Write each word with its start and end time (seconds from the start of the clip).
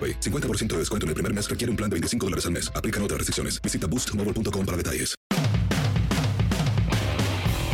AroPay. 0.00 0.20
50% 0.20 0.68
de 0.68 0.78
descuento 0.78 1.04
en 1.04 1.08
el 1.08 1.14
primer 1.14 1.34
mes 1.34 1.50
requiere 1.50 1.70
un 1.70 1.76
plan 1.76 1.90
de 1.90 1.94
25 1.94 2.26
dólares 2.26 2.46
al 2.46 2.52
mes. 2.52 2.72
Aplican 2.74 3.02
otras 3.02 3.18
restricciones. 3.18 3.60
Visita 3.60 3.86
boostmobile.com 3.86 4.64
para 4.64 4.76
detalles. 4.76 5.14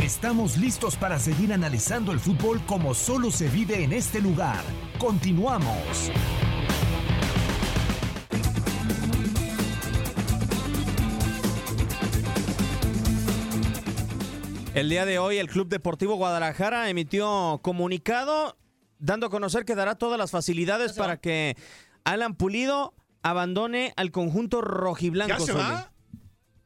Estamos 0.01 0.57
listos 0.57 0.95
para 0.95 1.19
seguir 1.19 1.53
analizando 1.53 2.11
el 2.11 2.19
fútbol 2.19 2.61
como 2.65 2.93
solo 2.93 3.29
se 3.29 3.49
vive 3.49 3.83
en 3.83 3.93
este 3.93 4.21
lugar. 4.21 4.63
Continuamos. 4.97 6.11
El 14.73 14.89
día 14.89 15.05
de 15.05 15.19
hoy 15.19 15.37
el 15.37 15.49
Club 15.49 15.67
Deportivo 15.67 16.15
Guadalajara 16.15 16.89
emitió 16.89 17.59
comunicado 17.63 18.55
dando 18.99 19.27
a 19.27 19.29
conocer 19.29 19.65
que 19.65 19.75
dará 19.75 19.95
todas 19.95 20.17
las 20.17 20.31
facilidades 20.31 20.93
para 20.93 21.17
que 21.17 21.57
Alan 22.07 22.35
Pulido 22.35 22.93
abandone 23.21 23.93
al 23.97 24.11
conjunto 24.11 24.61
rojiblanco. 24.61 25.37
¿Ya 25.37 25.39
se 25.45 25.53
va? 25.53 25.91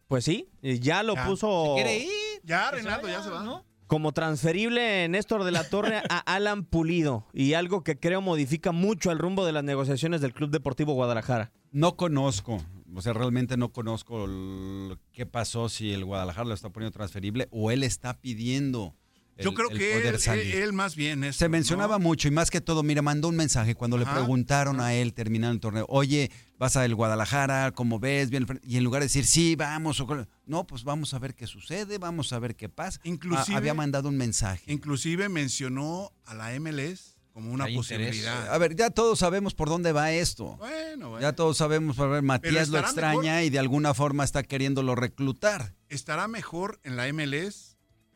Pues 0.08 0.26
sí, 0.26 0.50
ya 0.62 1.04
lo 1.04 1.16
Ya. 1.16 1.26
puso 1.26 1.76
¿Se 1.78 1.84
quiere 1.84 1.98
ir? 2.00 2.10
Ya, 2.44 2.72
Reinaldo, 2.72 3.08
ya 3.08 3.22
se 3.24 3.30
va. 3.30 3.44
¿no? 3.44 3.66
como 3.88 4.14
transferible 4.14 5.10
Néstor 5.10 5.44
de 5.44 5.52
la 5.52 5.68
Torre 5.70 5.98
a 6.10 6.18
Alan 6.26 6.64
Pulido 6.64 7.26
y 7.34 7.56
algo 7.56 7.84
que 7.84 8.00
creo 8.00 8.22
modifica 8.22 8.72
mucho 8.72 9.12
el 9.12 9.20
rumbo 9.20 9.46
de 9.46 9.52
las 9.52 9.66
negociaciones 9.66 10.22
del 10.22 10.34
Club 10.34 10.50
Deportivo 10.50 10.94
Guadalajara. 10.94 11.52
No 11.74 11.98
conozco, 11.98 12.64
o 12.96 13.02
sea, 13.02 13.12
realmente 13.12 13.58
no 13.58 13.74
conozco 13.74 14.24
el- 14.24 14.98
qué 15.12 15.26
pasó 15.26 15.68
si 15.68 15.92
el 15.92 16.06
Guadalajara 16.06 16.48
lo 16.48 16.54
está 16.54 16.70
poniendo 16.70 16.94
transferible 16.94 17.50
o 17.52 17.70
él 17.70 17.84
está 17.84 18.18
pidiendo. 18.22 18.96
El- 19.42 19.46
Yo 19.46 19.54
creo 19.54 19.70
que 19.70 20.64
él, 20.64 20.74
más 20.74 20.96
bien 20.96 21.24
es. 21.24 21.36
Se 21.36 21.50
mencionaba 21.50 22.00
mucho 22.00 22.28
y 22.28 22.32
más 22.32 22.50
que 22.50 22.62
todo, 22.62 22.84
mira, 22.84 23.02
mandó 23.02 23.28
un 23.28 23.36
mensaje 23.36 23.76
cuando 23.76 23.98
le 23.98 24.06
preguntaron 24.06 24.80
a 24.80 24.94
él 24.94 25.14
terminando 25.14 25.54
el 25.54 25.60
torneo, 25.60 25.86
oye, 25.90 26.32
vas 26.58 26.76
a 26.78 26.86
el 26.86 26.96
Guadalajara, 26.96 27.72
¿cómo 27.72 28.00
ves? 28.00 28.30
Bien, 28.30 28.46
y 28.64 28.78
en 28.78 28.84
lugar 28.84 29.02
de 29.02 29.06
decir, 29.08 29.26
sí, 29.26 29.56
vamos, 29.56 30.00
o 30.00 30.08
con-", 30.08 30.28
no, 30.46 30.66
pues 30.66 30.84
vamos 30.84 31.14
a 31.14 31.20
ver 31.20 31.36
qué 31.36 31.48
sucede, 31.48 31.98
vamos 31.98 32.32
a 32.34 32.40
ver 32.40 32.56
qué 32.56 32.70
pasa. 32.70 33.00
Inclusive- 33.04 33.58
había 33.58 33.74
mandado 33.74 34.10
un 34.10 34.18
mensaje. 34.18 34.64
Inclusive 34.72 35.28
mencionó 35.30 36.12
a 36.26 36.34
la 36.34 36.54
MLS 36.54 37.18
como 37.34 37.52
una 37.54 37.64
Hay 37.66 37.76
interés. 37.76 38.08
posibilidad. 38.10 38.54
A 38.54 38.58
ver, 38.58 38.76
ya 38.76 38.90
todos 38.90 39.20
sabemos 39.20 39.54
por 39.54 39.70
dónde 39.70 39.94
va 39.94 40.12
esto. 40.12 40.58
Bueno, 40.58 41.10
bueno. 41.12 41.22
Ya 41.22 41.32
todos 41.34 41.56
sabemos, 41.58 41.98
a 42.00 42.06
ver, 42.06 42.22
Matías 42.24 42.68
lo 42.70 42.78
extraña 42.78 43.22
mejor. 43.36 43.44
y 43.46 43.50
de 43.50 43.60
alguna 43.60 43.94
forma 43.94 44.24
está 44.26 44.44
queriéndolo 44.44 44.96
reclutar. 44.96 45.74
¿Estará 45.88 46.28
mejor 46.28 46.80
en 46.84 46.98
la 46.98 47.08
MLS 47.08 47.71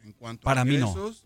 en 0.06 0.14
cuanto 0.14 0.46
Para 0.46 0.62
a 0.62 0.66
mí 0.66 0.78
no. 0.78 0.90
ingresos, 0.90 1.26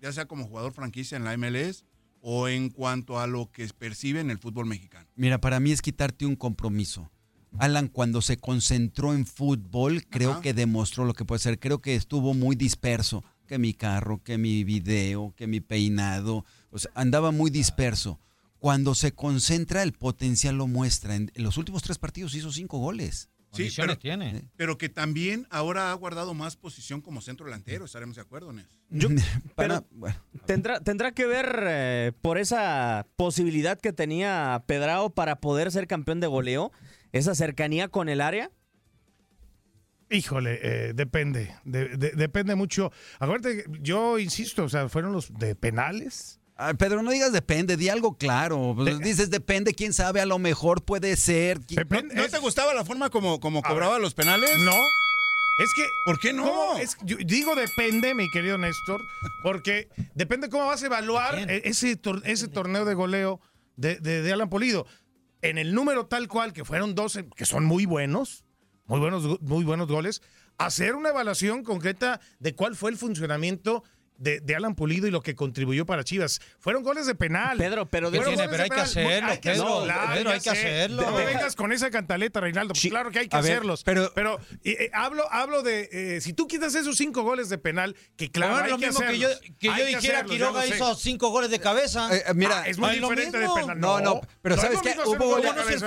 ya 0.00 0.12
sea 0.12 0.26
como 0.26 0.46
jugador 0.46 0.72
franquicia 0.72 1.16
en 1.16 1.24
la 1.24 1.36
MLS 1.36 1.84
o 2.20 2.48
en 2.48 2.68
cuanto 2.70 3.18
a 3.18 3.26
lo 3.26 3.50
que 3.50 3.66
percibe 3.68 4.20
en 4.20 4.30
el 4.30 4.38
fútbol 4.38 4.66
mexicano? 4.66 5.06
Mira, 5.16 5.40
para 5.40 5.58
mí 5.58 5.72
es 5.72 5.82
quitarte 5.82 6.26
un 6.26 6.36
compromiso. 6.36 7.10
Alan, 7.58 7.88
cuando 7.88 8.22
se 8.22 8.36
concentró 8.36 9.12
en 9.12 9.26
fútbol, 9.26 10.04
creo 10.08 10.32
Ajá. 10.32 10.40
que 10.40 10.54
demostró 10.54 11.04
lo 11.04 11.14
que 11.14 11.24
puede 11.24 11.40
ser. 11.40 11.58
Creo 11.58 11.80
que 11.80 11.96
estuvo 11.96 12.32
muy 12.34 12.54
disperso. 12.54 13.24
Que 13.48 13.58
mi 13.58 13.74
carro, 13.74 14.22
que 14.22 14.38
mi 14.38 14.62
video, 14.62 15.34
que 15.36 15.48
mi 15.48 15.60
peinado. 15.60 16.44
O 16.70 16.78
sea, 16.78 16.92
andaba 16.94 17.32
muy 17.32 17.50
disperso. 17.50 18.20
Cuando 18.60 18.94
se 18.94 19.12
concentra, 19.12 19.82
el 19.82 19.92
potencial 19.92 20.56
lo 20.56 20.68
muestra. 20.68 21.16
En 21.16 21.32
los 21.34 21.56
últimos 21.56 21.82
tres 21.82 21.98
partidos 21.98 22.34
hizo 22.34 22.52
cinco 22.52 22.78
goles. 22.78 23.28
Sí, 23.52 23.68
pero, 23.76 23.98
tiene. 23.98 24.44
pero 24.56 24.78
que 24.78 24.88
también 24.88 25.46
ahora 25.50 25.90
ha 25.90 25.94
guardado 25.94 26.34
más 26.34 26.56
posición 26.56 27.00
como 27.00 27.20
centro 27.20 27.46
delantero, 27.46 27.84
estaremos 27.84 28.16
de 28.16 28.22
acuerdo, 28.22 28.52
Nes. 28.52 28.66
Yo- 28.90 29.08
Para- 29.56 29.80
pero- 29.80 29.86
bueno, 29.90 30.16
¿Tendrá, 30.46 30.80
tendrá 30.80 31.12
que 31.12 31.26
ver 31.26 31.64
eh, 31.66 32.12
por 32.22 32.38
esa 32.38 33.06
posibilidad 33.16 33.78
que 33.80 33.92
tenía 33.92 34.62
Pedrao 34.66 35.10
para 35.10 35.36
poder 35.40 35.70
ser 35.72 35.86
campeón 35.86 36.20
de 36.20 36.26
goleo, 36.28 36.70
esa 37.12 37.34
cercanía 37.34 37.88
con 37.88 38.08
el 38.08 38.20
área. 38.20 38.50
Híjole, 40.12 40.58
eh, 40.62 40.92
depende, 40.92 41.54
de- 41.64 41.96
de- 41.96 42.10
depende 42.12 42.56
mucho. 42.56 42.90
Acuérdate, 43.20 43.62
que 43.64 43.78
yo 43.80 44.18
insisto, 44.18 44.64
o 44.64 44.68
sea, 44.68 44.88
fueron 44.88 45.12
los 45.12 45.32
de 45.38 45.54
penales. 45.54 46.39
Pedro, 46.78 47.02
no 47.02 47.10
digas 47.10 47.32
depende, 47.32 47.76
di 47.76 47.88
algo 47.88 48.16
claro. 48.16 48.74
Pues 48.76 48.98
dices 49.00 49.30
depende, 49.30 49.74
quién 49.74 49.92
sabe, 49.92 50.20
a 50.20 50.26
lo 50.26 50.38
mejor 50.38 50.82
puede 50.82 51.16
ser. 51.16 51.60
¿No 52.14 52.24
es- 52.24 52.30
te 52.32 52.38
gustaba 52.38 52.74
la 52.74 52.84
forma 52.84 53.10
como, 53.10 53.40
como 53.40 53.62
cobraba 53.62 53.92
ver. 53.94 54.02
los 54.02 54.14
penales? 54.14 54.50
No, 54.58 54.72
es 54.72 55.70
que 55.74 55.84
¿Por 56.04 56.18
qué 56.20 56.32
no? 56.32 56.44
¿Cómo? 56.44 56.78
Es- 56.78 56.96
yo 57.02 57.16
digo 57.24 57.54
depende, 57.54 58.14
mi 58.14 58.30
querido 58.30 58.58
Néstor, 58.58 59.00
porque 59.42 59.88
depende 60.14 60.48
cómo 60.48 60.66
vas 60.66 60.82
a 60.82 60.86
evaluar 60.86 61.38
e- 61.50 61.62
ese, 61.64 61.96
tor- 62.00 62.22
ese 62.24 62.48
torneo 62.48 62.84
de 62.84 62.94
goleo 62.94 63.40
de, 63.76 63.96
de- 63.96 64.22
de 64.22 64.32
Alan 64.32 64.48
Polido. 64.50 64.86
En 65.42 65.56
el 65.58 65.74
número 65.74 66.06
tal 66.06 66.28
cual, 66.28 66.52
que 66.52 66.64
fueron 66.64 66.94
12, 66.94 67.26
que 67.34 67.46
son 67.46 67.64
muy 67.64 67.86
buenos, 67.86 68.44
muy 68.86 68.98
buenos, 69.00 69.40
muy 69.40 69.64
buenos 69.64 69.88
goles, 69.88 70.20
hacer 70.58 70.94
una 70.94 71.08
evaluación 71.10 71.64
concreta 71.64 72.20
de 72.38 72.54
cuál 72.54 72.76
fue 72.76 72.90
el 72.90 72.98
funcionamiento 72.98 73.82
de, 74.20 74.38
de 74.40 74.54
Alan 74.54 74.74
Pulido 74.76 75.08
y 75.08 75.10
lo 75.10 75.22
que 75.22 75.34
contribuyó 75.34 75.84
para 75.86 76.04
Chivas. 76.04 76.40
Fueron 76.60 76.82
goles 76.84 77.06
de 77.06 77.14
penal. 77.16 77.58
Pedro, 77.58 77.86
pero 77.90 78.10
de 78.10 78.18
¿Qué 78.18 78.24
Fueron 78.24 78.34
tiene? 78.36 78.46
goles 78.46 78.68
Pero 78.68 78.74
de 78.74 78.80
hay 78.80 78.84
que 78.84 78.90
hacerlo, 78.90 79.28
Hay 79.28 79.38
que 79.38 79.50
Pedro. 79.50 80.30
hay 80.30 80.38
que 80.38 80.42
sé. 80.42 80.50
hacerlo. 80.50 81.02
No 81.02 81.10
me 81.16 81.24
vengas 81.24 81.56
con 81.56 81.72
esa 81.72 81.90
cantaleta, 81.90 82.40
Reinaldo. 82.40 82.74
Pues 82.74 82.82
Sí, 82.82 82.90
claro 82.90 83.10
que 83.10 83.18
hay 83.18 83.28
que 83.28 83.36
a 83.36 83.40
ver, 83.40 83.52
hacerlos. 83.52 83.82
pero- 83.82 84.12
pero 84.14 84.38
eh, 84.62 84.76
eh, 84.78 84.90
hablo, 84.92 85.24
hablo 85.32 85.62
de 85.62 85.88
eh, 85.90 86.20
si 86.20 86.32
tú 86.34 86.46
quitas 86.46 86.74
esos 86.74 86.96
cinco 86.96 87.22
goles 87.22 87.48
de 87.48 87.58
penal, 87.58 87.96
que 88.16 88.30
claro, 88.30 88.56
hay 88.56 88.70
lo 88.70 88.78
que 88.78 88.86
mismo 88.88 89.00
que 89.00 89.18
yo, 89.18 89.28
hacerlos. 89.28 89.52
que 89.58 89.66
yo 89.66 89.72
Hay 89.72 89.86
dijera 89.94 90.18
hacerlos, 90.18 90.32
Quiroga 90.32 90.66
hizo 90.66 90.94
cinco 90.94 91.30
goles 91.30 91.50
de 91.50 91.58
cabeza. 91.58 92.14
Eh, 92.14 92.22
eh, 92.28 92.34
mira, 92.34 92.60
Ah, 92.60 92.68
es 92.68 92.76
muy 92.78 92.90
diferente 92.90 93.38
de 93.38 93.48
penal. 93.54 93.80
No, 93.80 94.00
no, 94.00 94.20
pero 94.42 94.56
No 94.56 94.62
¿sabes 94.62 94.80
qué? 94.82 94.94
Hubo 95.06 95.16
goleadores. 95.28 95.80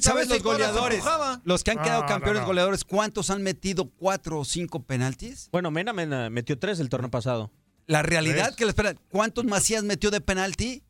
¿Sabes 0.00 0.28
los 0.28 0.42
goleadores? 0.42 1.02
Los 1.44 1.64
que 1.64 1.72
han 1.72 1.82
quedado 1.82 2.06
campeones 2.06 2.44
goleadores, 2.44 2.84
¿cuántos 2.84 3.30
han 3.30 3.42
metido 3.42 3.90
cuatro 3.90 4.38
o 4.38 4.44
cinco 4.44 4.84
penaltis? 4.84 5.48
Bueno, 5.50 5.70
Mena, 5.70 5.92
Mena 5.92 6.30
metió 6.30 6.58
tres 6.58 6.78
el 6.80 6.88
torneo 6.88 7.10
pasado. 7.10 7.50
La 7.86 8.02
realidad 8.02 8.46
¿Ves? 8.48 8.56
que 8.56 8.64
le 8.64 8.70
espera, 8.70 8.94
¿cuántos 9.10 9.44
Macías 9.44 9.82
metió 9.84 10.10
de 10.10 10.20
penalti? 10.20 10.82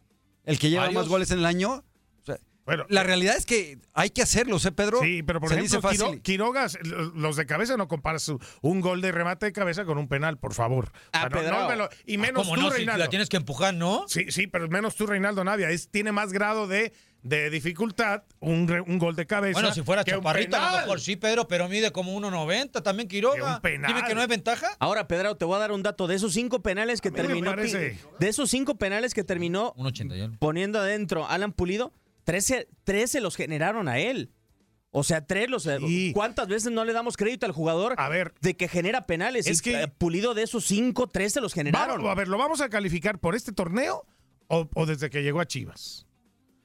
El 0.44 0.58
que 0.58 0.70
lleva 0.70 0.84
Varios. 0.84 1.02
más 1.02 1.08
goles 1.08 1.30
en 1.30 1.38
el 1.38 1.46
año. 1.46 1.70
O 2.22 2.24
sea, 2.24 2.36
Bueno, 2.66 2.84
La 2.88 3.02
realidad 3.02 3.36
es 3.36 3.46
que 3.46 3.78
hay 3.94 4.10
que 4.10 4.22
hacerlo, 4.22 4.56
¿eh, 4.62 4.72
Pedro? 4.72 5.00
Sí, 5.00 5.22
pero 5.22 5.40
por 5.40 5.48
Se 5.48 5.54
ejemplo, 5.56 5.78
dice 5.78 5.80
fácil. 5.80 6.20
Quiro- 6.22 6.52
Quiroga, 6.52 6.66
los 7.14 7.36
de 7.36 7.46
cabeza 7.46 7.76
no 7.76 7.88
comparas 7.88 8.22
su- 8.22 8.38
un 8.60 8.80
gol 8.80 9.00
de 9.00 9.10
remate 9.12 9.46
de 9.46 9.52
cabeza 9.52 9.84
con 9.84 9.98
un 9.98 10.06
penal, 10.08 10.38
por 10.38 10.52
favor. 10.54 10.92
Ah, 11.12 11.26
O 11.26 11.28
sea, 11.28 11.28
no- 11.28 11.36
no 11.36 11.40
Pedrao. 11.42 11.68
me 11.70 11.76
lo- 11.76 11.88
y 12.06 12.18
menos 12.18 12.42
¿Cómo 12.44 12.54
tú, 12.56 12.60
no? 12.62 12.70
Si 12.70 12.76
Reinaldo. 12.78 13.04
la 13.04 13.08
tienes 13.10 13.28
que 13.28 13.36
empujar, 13.38 13.74
¿no? 13.74 14.04
Sí, 14.08 14.26
sí, 14.30 14.46
pero 14.46 14.68
menos 14.68 14.94
tú, 14.96 15.06
Reinaldo 15.06 15.42
Navia. 15.44 15.70
Es, 15.70 15.88
tiene 15.88 16.12
más 16.12 16.32
grado 16.32 16.66
de, 16.68 16.92
de 17.22 17.50
dificultad 17.50 18.24
un, 18.40 18.66
re- 18.66 18.80
un 18.80 18.98
gol 18.98 19.14
de 19.14 19.26
cabeza. 19.26 19.52
Bueno, 19.60 19.72
si 19.74 19.82
fuera 19.82 20.02
chaparrito, 20.04 20.56
a 20.56 20.72
lo 20.72 20.78
mejor 20.78 21.00
sí, 21.00 21.16
Pedro, 21.16 21.46
pero 21.46 21.69
mide 21.69 21.92
como 21.92 22.19
1.90 22.20 22.82
también 22.82 23.08
Quiroga. 23.08 23.36
Que 23.36 23.42
un 23.42 23.60
penal. 23.60 23.94
Dime 23.94 24.06
que 24.08 24.14
no 24.14 24.22
es 24.22 24.28
ventaja. 24.28 24.66
Ahora, 24.80 25.06
Pedro, 25.06 25.36
te 25.36 25.44
voy 25.44 25.56
a 25.56 25.58
dar 25.60 25.72
un 25.72 25.82
dato. 25.82 26.06
De 26.08 26.16
esos 26.16 26.32
cinco 26.32 26.62
penales 26.62 27.00
que 27.00 27.10
terminó. 27.10 27.50
parece. 27.50 27.98
De 28.19 28.28
esos 28.28 28.50
cinco 28.50 28.74
penales 28.76 29.14
que 29.14 29.22
terminó 29.24 29.72
1.81. 29.76 30.38
poniendo 30.38 30.80
adentro 30.80 31.26
Alan 31.28 31.52
Pulido, 31.52 31.92
13, 32.24 32.69
13 32.84 33.20
los 33.20 33.36
generaron 33.36 33.88
a 33.88 33.98
él. 33.98 34.32
O 34.94 35.04
sea, 35.04 35.24
tres 35.24 35.48
los. 35.48 35.62
Sí. 35.62 36.10
¿Cuántas 36.14 36.48
veces 36.48 36.70
no 36.70 36.84
le 36.84 36.92
damos 36.92 37.16
crédito 37.16 37.46
al 37.46 37.52
jugador 37.52 37.94
A 37.96 38.08
ver. 38.10 38.34
de 38.42 38.56
que 38.58 38.69
genera 38.69 39.06
penales? 39.06 39.46
Es 39.46 39.60
Y, 39.60 39.62
que- 39.62 39.82
eh, 39.84 39.88
Pulido 39.88 40.34
de 40.34 40.42
esos 40.42 40.66
cinco, 40.66 41.06
13 41.06 41.40
los 41.40 41.54
generaron. 41.54 41.96
Vamos, 41.96 42.10
a 42.10 42.14
ver, 42.14 42.28
¿lo 42.28 42.36
vamos 42.36 42.60
a 42.60 42.69
calificar 42.69 43.19
por 43.19 43.34
este 43.34 43.52
torneo 43.52 44.04
o, 44.48 44.69
o 44.74 44.84
desde 44.86 45.08
que 45.08 45.22
llegó 45.22 45.40
a 45.40 45.46
Chivas? 45.46 46.06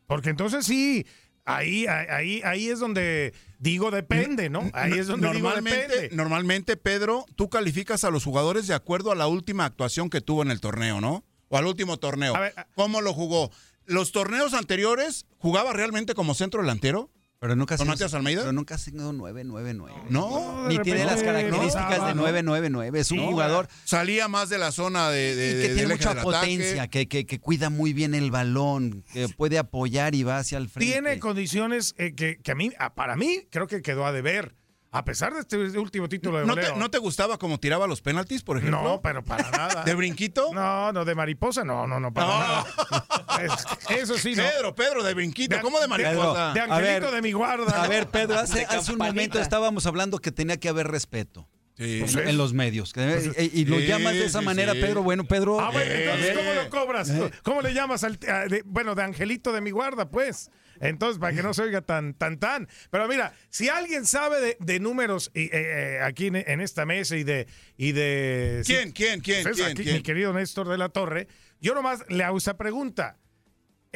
Porque 0.07 0.30
entonces 0.30 0.65
sí, 0.65 1.06
ahí, 1.45 1.86
ahí, 1.88 2.42
ahí 2.44 2.69
es 2.69 2.80
donde 2.80 3.33
digo 3.59 3.92
depende, 3.92 4.50
¿no? 4.50 4.69
Ahí 4.74 4.94
es 4.94 5.07
donde 5.07 5.27
digo 5.31 5.50
normalmente, 5.50 5.88
depende. 5.88 6.15
normalmente, 6.15 6.77
Pedro, 6.77 7.25
tú 7.36 7.50
calificas 7.50 8.04
a 8.04 8.09
los 8.09 8.24
jugadores 8.24 8.68
de 8.68 8.74
acuerdo 8.74 9.12
a 9.12 9.15
la 9.15 9.27
última 9.27 9.65
actuación 9.65 10.09
que 10.09 10.21
tuvo 10.21 10.42
en 10.42 10.51
el 10.51 10.62
torneo, 10.62 11.01
¿no? 11.01 11.24
O 11.50 11.57
al 11.57 11.65
último 11.65 11.98
torneo. 11.98 12.36
A 12.36 12.39
ver, 12.39 12.54
a- 12.57 12.68
¿Cómo 12.75 13.01
lo 13.01 13.13
jugó? 13.13 13.51
¿Los 13.86 14.12
torneos 14.12 14.54
anteriores 14.54 15.25
jugaba 15.38 15.71
realmente 15.74 16.13
como 16.13 16.33
centro 16.33 16.62
delantero? 16.62 17.09
Pero 17.39 17.56
nunca 17.56 17.78
¿Con 17.78 17.88
Matías 17.88 18.13
Almeida? 18.16 18.42
Pero 18.42 18.51
nunca 18.51 18.75
ha 18.75 18.78
sido 18.80 19.13
9-9-9. 19.13 20.06
No. 20.10 20.63
de 20.68 20.69
Ni 20.69 20.80
tiene 20.80 21.06
las 21.06 21.22
características 21.22 22.07
de 22.07 22.16
¿no? 22.16 22.28
9-9-9. 22.28 22.98
Es 22.98 23.12
un 23.12 23.18
No, 23.18 23.28
jugador 23.28 23.68
Salía 23.86 24.28
más 24.28 24.50
de 24.50 24.57
la 24.57 24.72
zona 24.72 25.12
de, 25.12 25.36
de- 25.36 25.51
y 25.51 25.54
de- 25.54 25.68
que 25.68 25.74
tiene 25.75 25.94
mucha 25.94 26.16
potencia, 26.22 26.88
que, 26.88 27.07
que, 27.07 27.28
que 27.28 27.39
cuida 27.39 27.69
muy 27.69 27.94
bien 27.94 28.16
el 28.16 28.31
balón, 28.31 29.04
que 29.13 29.30
puede 29.30 29.60
apoyar 29.60 30.16
y 30.16 30.24
va 30.24 30.39
hacia 30.39 30.57
el 30.57 30.68
frente. 30.68 30.92
Tiene 30.92 31.19
condiciones 31.19 31.94
eh, 32.00 32.16
que, 32.16 32.38
que 32.42 32.51
a 32.51 32.56
mí, 32.56 32.72
para 32.95 33.16
mí, 33.16 33.42
creo 33.51 33.68
que 33.68 33.83
quedó 33.83 34.06
a 34.07 34.12
deber. 34.12 34.56
A 34.90 35.04
pesar 35.04 35.33
de 35.33 35.42
este 35.42 35.78
último 35.78 36.07
título 36.07 36.40
de 36.40 36.45
¿No 36.45 36.56
te. 36.56 36.74
¿No 36.75 36.90
te 36.90 36.98
gustaba 36.98 37.38
cómo 37.38 37.60
tiraba 37.60 37.86
los 37.88 38.01
penaltis, 38.01 38.42
por 38.42 38.57
ejemplo? 38.57 38.81
No, 38.81 39.01
pero 39.01 39.22
para 39.22 39.51
nada. 39.51 39.83
¿De 39.83 39.94
brinquito? 39.94 40.51
No, 40.54 40.94
no, 40.94 41.04
de 41.04 41.13
mariposa, 41.13 41.66
no, 41.66 41.86
no, 41.86 42.00
no, 42.00 42.12
para 42.13 42.28
No. 42.28 42.40
nada. 42.40 42.66
Es- 43.42 43.98
eso 44.01 44.18
sí, 44.18 44.36
no. 44.36 44.44
Pedro, 44.44 44.75
Pedro, 44.75 45.04
de 45.04 45.13
brinquito. 45.13 45.57
¿Cómo 45.62 45.80
de 45.80 45.88
mariposa? 45.88 46.54
De 46.54 46.60
angelito 46.62 47.06
ver, 47.07 47.12
de 47.12 47.22
mi 47.22 47.31
guarda. 47.31 47.84
A 47.84 47.88
ver, 47.88 48.07
Pedro, 48.07 48.39
hace, 48.39 48.66
un 48.92 48.98
momento 48.98 49.39
estábamos 49.39 49.86
hablando 49.86 50.19
que 50.19 50.31
tenía 50.31 50.57
que 50.57 50.69
haber 50.69 50.88
respeto 50.88 51.48
Sí. 51.78 51.98
Pues 52.00 52.16
en 52.16 52.38
los 52.38 52.54
medios. 52.54 52.92
que- 52.92 53.51
y 53.54 53.62
y 53.62 53.66
lo 53.66 53.78
sí, 53.78 53.86
llamas 53.86 54.13
de 54.13 54.25
esa 54.25 54.39
sí, 54.39 54.45
manera, 54.45 54.74
sí. 54.74 54.81
Pedro. 54.81 55.04
Bueno, 55.04 55.25
Pedro. 55.25 55.60
Ah, 55.60 55.69
bueno, 55.72 55.92
eh, 55.92 56.06
entonces, 56.06 56.36
¿cómo 56.36 56.54
lo 56.56 56.69
cobras? 56.72 57.12
¿Cómo 57.44 57.62
le 57.62 57.74
llamas 57.75 58.04
al, 58.04 58.18
a- 58.28 58.48
de- 58.48 58.63
bueno, 58.66 58.95
de 58.95 59.04
angelito 59.04 59.54
de 59.54 59.62
mi 59.62 59.69
guarda, 59.69 60.10
pues? 60.10 60.50
Entonces, 60.80 61.19
para 61.19 61.36
que 61.36 61.44
no 61.44 61.54
se 61.54 61.62
oiga 61.62 61.81
tan, 61.81 62.16
tan, 62.16 62.40
tan. 62.40 62.68
Pero 62.90 63.07
mira, 63.07 63.31
si 63.51 63.69
alguien 63.69 64.07
sabe 64.07 64.42
de, 64.42 64.57
de 64.60 64.80
números 64.80 65.30
y, 65.36 65.42
eh, 65.45 65.50
eh, 65.54 66.00
aquí 66.04 66.28
en, 66.28 66.36
en 66.38 66.62
esta 66.62 66.86
mesa 66.88 67.16
y 67.16 67.24
de... 67.24 67.45
Y 67.78 67.92
de 67.92 68.63
¿Quién, 68.66 68.92
quién, 68.92 69.19
quién, 69.22 69.44
Pues 69.44 69.56
quién, 69.57 69.68
aquí, 69.69 69.83
quién? 69.83 69.98
Mi 69.98 70.01
querido 70.01 70.33
Néstor 70.33 70.68
de 70.69 70.80
la 70.80 70.90
Torre, 70.90 71.28
yo 71.62 71.75
nomás 71.75 72.04
le 72.10 72.24
hago 72.24 72.38
esa 72.40 72.57
pregunta. 72.57 73.18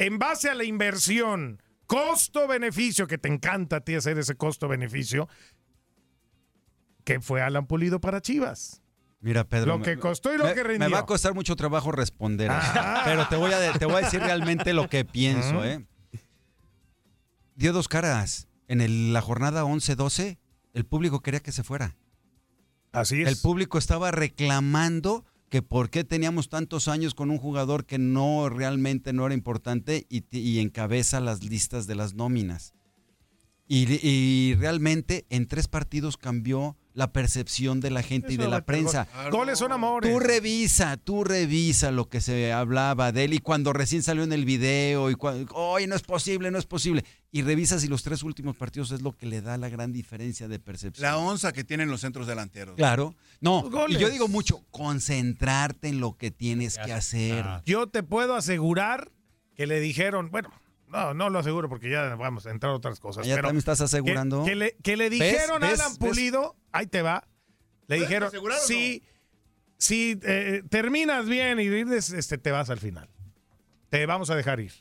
En 0.02 0.18
base 0.18 0.50
a 0.50 0.54
la 0.54 0.64
inversión, 0.64 1.62
costo-beneficio, 1.86 3.06
que 3.06 3.18
te 3.18 3.28
encanta 3.28 3.76
a 3.76 3.80
ti 3.82 3.94
hacer 3.94 4.18
ese 4.18 4.34
costo-beneficio, 4.34 5.28
¿qué 7.04 7.20
fue 7.20 7.40
Alan 7.40 7.66
Pulido 7.66 8.00
para 8.00 8.20
Chivas? 8.20 8.82
Mira, 9.20 9.44
Pedro. 9.48 9.78
Lo 9.78 9.82
que 9.84 9.98
costó 9.98 10.34
y 10.34 10.38
lo 10.38 10.44
me, 10.44 10.54
que 10.54 10.62
me 10.64 10.68
rindió. 10.70 10.90
va 10.90 10.98
a 10.98 11.06
costar 11.06 11.34
mucho 11.34 11.54
trabajo 11.54 11.92
responder. 11.92 12.50
eso. 12.50 12.60
Ah. 12.74 13.02
Pero 13.04 13.28
te 13.28 13.36
voy, 13.36 13.52
a, 13.52 13.72
te 13.74 13.86
voy 13.86 13.94
a 13.96 14.00
decir 14.06 14.18
realmente 14.18 14.72
lo 14.72 14.88
que 14.88 15.04
pienso. 15.04 15.64
¿eh? 15.64 15.86
Dio 17.54 17.72
dos 17.72 17.86
caras. 17.86 18.48
En 18.66 18.80
el- 18.80 19.12
la 19.12 19.20
jornada 19.20 19.62
11-12, 19.64 20.38
el 20.74 20.84
público 20.84 21.20
quería 21.20 21.38
que 21.40 21.52
se 21.52 21.62
fuera. 21.62 21.96
Así 22.90 23.22
es. 23.22 23.28
El 23.28 23.36
público 23.36 23.78
estaba 23.78 24.10
reclamando 24.10 25.24
que 25.52 25.60
por 25.60 25.90
qué 25.90 26.02
teníamos 26.02 26.48
tantos 26.48 26.88
años 26.88 27.12
con 27.12 27.30
un 27.30 27.36
jugador 27.36 27.84
que 27.84 27.98
no 27.98 28.48
realmente 28.48 29.12
no 29.12 29.26
era 29.26 29.34
importante 29.34 30.06
y, 30.08 30.60
encabeza 30.60 31.20
las 31.20 31.44
listas 31.44 31.86
de 31.86 31.94
las 31.94 32.14
nóminas. 32.14 32.72
Y 33.68 34.54
realmente 34.54 35.26
en 35.28 35.46
tres 35.46 35.68
partidos 35.68 36.16
cambió 36.16 36.78
la 36.94 37.12
percepción 37.12 37.80
de 37.80 37.90
la 37.90 38.02
gente 38.02 38.34
y 38.34 38.36
de 38.36 38.48
la 38.48 38.64
prensa. 38.64 39.08
Goles 39.30 39.58
son 39.58 39.72
amores. 39.72 40.10
Tú 40.10 40.18
revisa, 40.18 40.96
tú 40.96 41.24
revisa 41.24 41.90
lo 41.90 42.08
que 42.08 42.20
se 42.20 42.52
hablaba 42.52 43.12
de 43.12 43.24
él 43.24 43.34
y 43.34 43.38
cuando 43.38 43.72
recién 43.72 44.02
salió 44.02 44.24
en 44.24 44.32
el 44.32 44.44
video 44.44 45.10
y 45.10 45.14
cuando, 45.14 45.52
oye, 45.54 45.86
no 45.86 45.94
es 45.94 46.02
posible, 46.02 46.50
no 46.50 46.58
es 46.58 46.66
posible. 46.66 47.04
Y 47.30 47.42
revisas 47.42 47.80
si 47.80 47.88
los 47.88 48.02
tres 48.02 48.22
últimos 48.22 48.56
partidos 48.56 48.90
es 48.90 49.00
lo 49.00 49.12
que 49.12 49.26
le 49.26 49.40
da 49.40 49.56
la 49.56 49.70
gran 49.70 49.92
diferencia 49.92 50.48
de 50.48 50.58
percepción. 50.58 51.02
La 51.02 51.16
onza 51.16 51.52
que 51.52 51.64
tienen 51.64 51.88
los 51.88 52.02
centros 52.02 52.26
delanteros. 52.26 52.76
Claro. 52.76 53.14
No, 53.40 53.68
y 53.88 53.96
yo 53.96 54.10
digo 54.10 54.28
mucho, 54.28 54.64
concentrarte 54.70 55.88
en 55.88 56.00
lo 56.00 56.16
que 56.16 56.30
tienes 56.30 56.78
que 56.78 56.92
hacer. 56.92 57.44
Yo 57.64 57.86
te 57.86 58.02
puedo 58.02 58.36
asegurar 58.36 59.10
que 59.54 59.66
le 59.66 59.80
dijeron, 59.80 60.30
bueno, 60.30 60.50
no, 60.92 61.14
no 61.14 61.30
lo 61.30 61.38
aseguro 61.38 61.68
porque 61.68 61.90
ya 61.90 62.14
vamos 62.16 62.46
a 62.46 62.50
entrar 62.50 62.72
a 62.72 62.76
otras 62.76 63.00
cosas. 63.00 63.26
Ya 63.26 63.34
pero 63.34 63.48
también 63.48 63.58
estás 63.58 63.78
que, 63.78 63.84
asegurando. 63.84 64.44
que 64.44 64.54
le, 64.54 64.76
que 64.82 64.96
le 64.96 65.08
¿Ves? 65.08 65.18
dijeron 65.18 65.64
a. 65.64 65.68
Alan 65.68 65.88
¿Ves? 65.90 65.98
Pulido, 65.98 66.56
ahí 66.70 66.86
te 66.86 67.02
va, 67.02 67.26
le 67.86 67.96
¿Puedes 67.96 68.08
dijeron, 68.08 68.30
si, 68.66 69.02
si 69.78 70.20
eh, 70.22 70.62
terminas 70.68 71.26
bien 71.26 71.58
y 71.60 71.66
este, 71.94 72.38
te 72.38 72.50
vas 72.50 72.70
al 72.70 72.78
final. 72.78 73.08
Te 73.88 74.04
vamos 74.06 74.30
a 74.30 74.36
dejar 74.36 74.60
ir. 74.60 74.72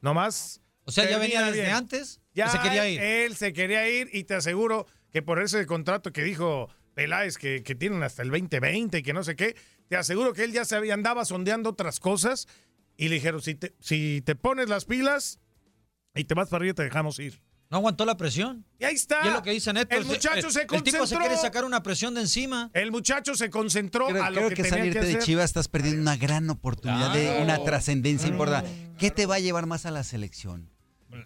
No 0.00 0.14
más. 0.14 0.60
O 0.84 0.92
sea, 0.92 1.08
ya 1.08 1.18
venía 1.18 1.42
desde 1.42 1.62
bien. 1.62 1.74
antes. 1.74 2.20
Ya 2.34 2.48
se 2.48 2.58
quería 2.60 2.88
ir. 2.88 3.00
él 3.00 3.36
se 3.36 3.52
quería 3.52 3.88
ir 3.88 4.10
y 4.12 4.24
te 4.24 4.34
aseguro 4.34 4.86
que 5.12 5.22
por 5.22 5.40
ese 5.40 5.64
contrato 5.66 6.12
que 6.12 6.22
dijo 6.22 6.68
Peláez 6.94 7.38
que, 7.38 7.62
que 7.62 7.74
tienen 7.74 8.02
hasta 8.02 8.22
el 8.22 8.30
2020 8.30 8.98
y 8.98 9.02
que 9.02 9.12
no 9.12 9.22
sé 9.22 9.36
qué, 9.36 9.56
te 9.88 9.96
aseguro 9.96 10.32
que 10.32 10.44
él 10.44 10.52
ya 10.52 10.64
se 10.64 10.76
había, 10.76 10.94
andaba 10.94 11.24
sondeando 11.24 11.70
otras 11.70 12.00
cosas 12.00 12.48
y 12.96 13.08
le 13.08 13.16
dijeron, 13.16 13.42
si 13.42 13.54
te, 13.54 13.74
si 13.80 14.22
te 14.24 14.34
pones 14.34 14.68
las 14.68 14.84
pilas 14.84 15.38
y 16.14 16.24
te 16.24 16.34
vas 16.34 16.48
para 16.48 16.62
arriba, 16.62 16.74
te 16.74 16.82
dejamos 16.84 17.18
ir. 17.18 17.40
No 17.70 17.78
aguantó 17.78 18.04
la 18.04 18.16
presión. 18.16 18.64
Y 18.78 18.84
ahí 18.84 18.94
está. 18.94 19.20
Y 19.24 19.28
es 19.28 19.34
lo 19.34 19.42
que 19.42 19.50
dice 19.50 19.72
Neto. 19.72 19.96
El 19.96 20.04
muchacho 20.04 20.50
se 20.50 20.60
El 20.62 20.66
tipo 20.68 20.82
se 20.84 20.98
concentró. 20.98 21.18
quiere 21.26 21.36
sacar 21.36 21.64
una 21.64 21.82
presión 21.82 22.14
de 22.14 22.20
encima. 22.20 22.70
El 22.72 22.92
muchacho 22.92 23.34
se 23.34 23.50
concentró 23.50 24.06
Creo, 24.08 24.22
a 24.22 24.30
lo 24.30 24.36
creo 24.36 24.48
que, 24.50 24.54
que, 24.56 24.62
tenía 24.62 24.78
salirte 24.78 25.00
que 25.00 25.06
de 25.06 25.12
hacer. 25.12 25.22
Chivas 25.24 25.44
estás 25.46 25.66
perdiendo 25.68 26.00
una 26.02 26.16
gran 26.16 26.48
oportunidad 26.50 27.12
de 27.12 27.24
Claro. 27.24 27.42
una 27.42 27.64
trascendencia 27.64 28.28
importante. 28.28 28.70
¿Qué 28.98 29.10
te 29.10 29.26
va 29.26 29.36
a 29.36 29.40
llevar 29.40 29.66
más 29.66 29.86
a 29.86 29.90
la 29.90 30.04
selección? 30.04 30.70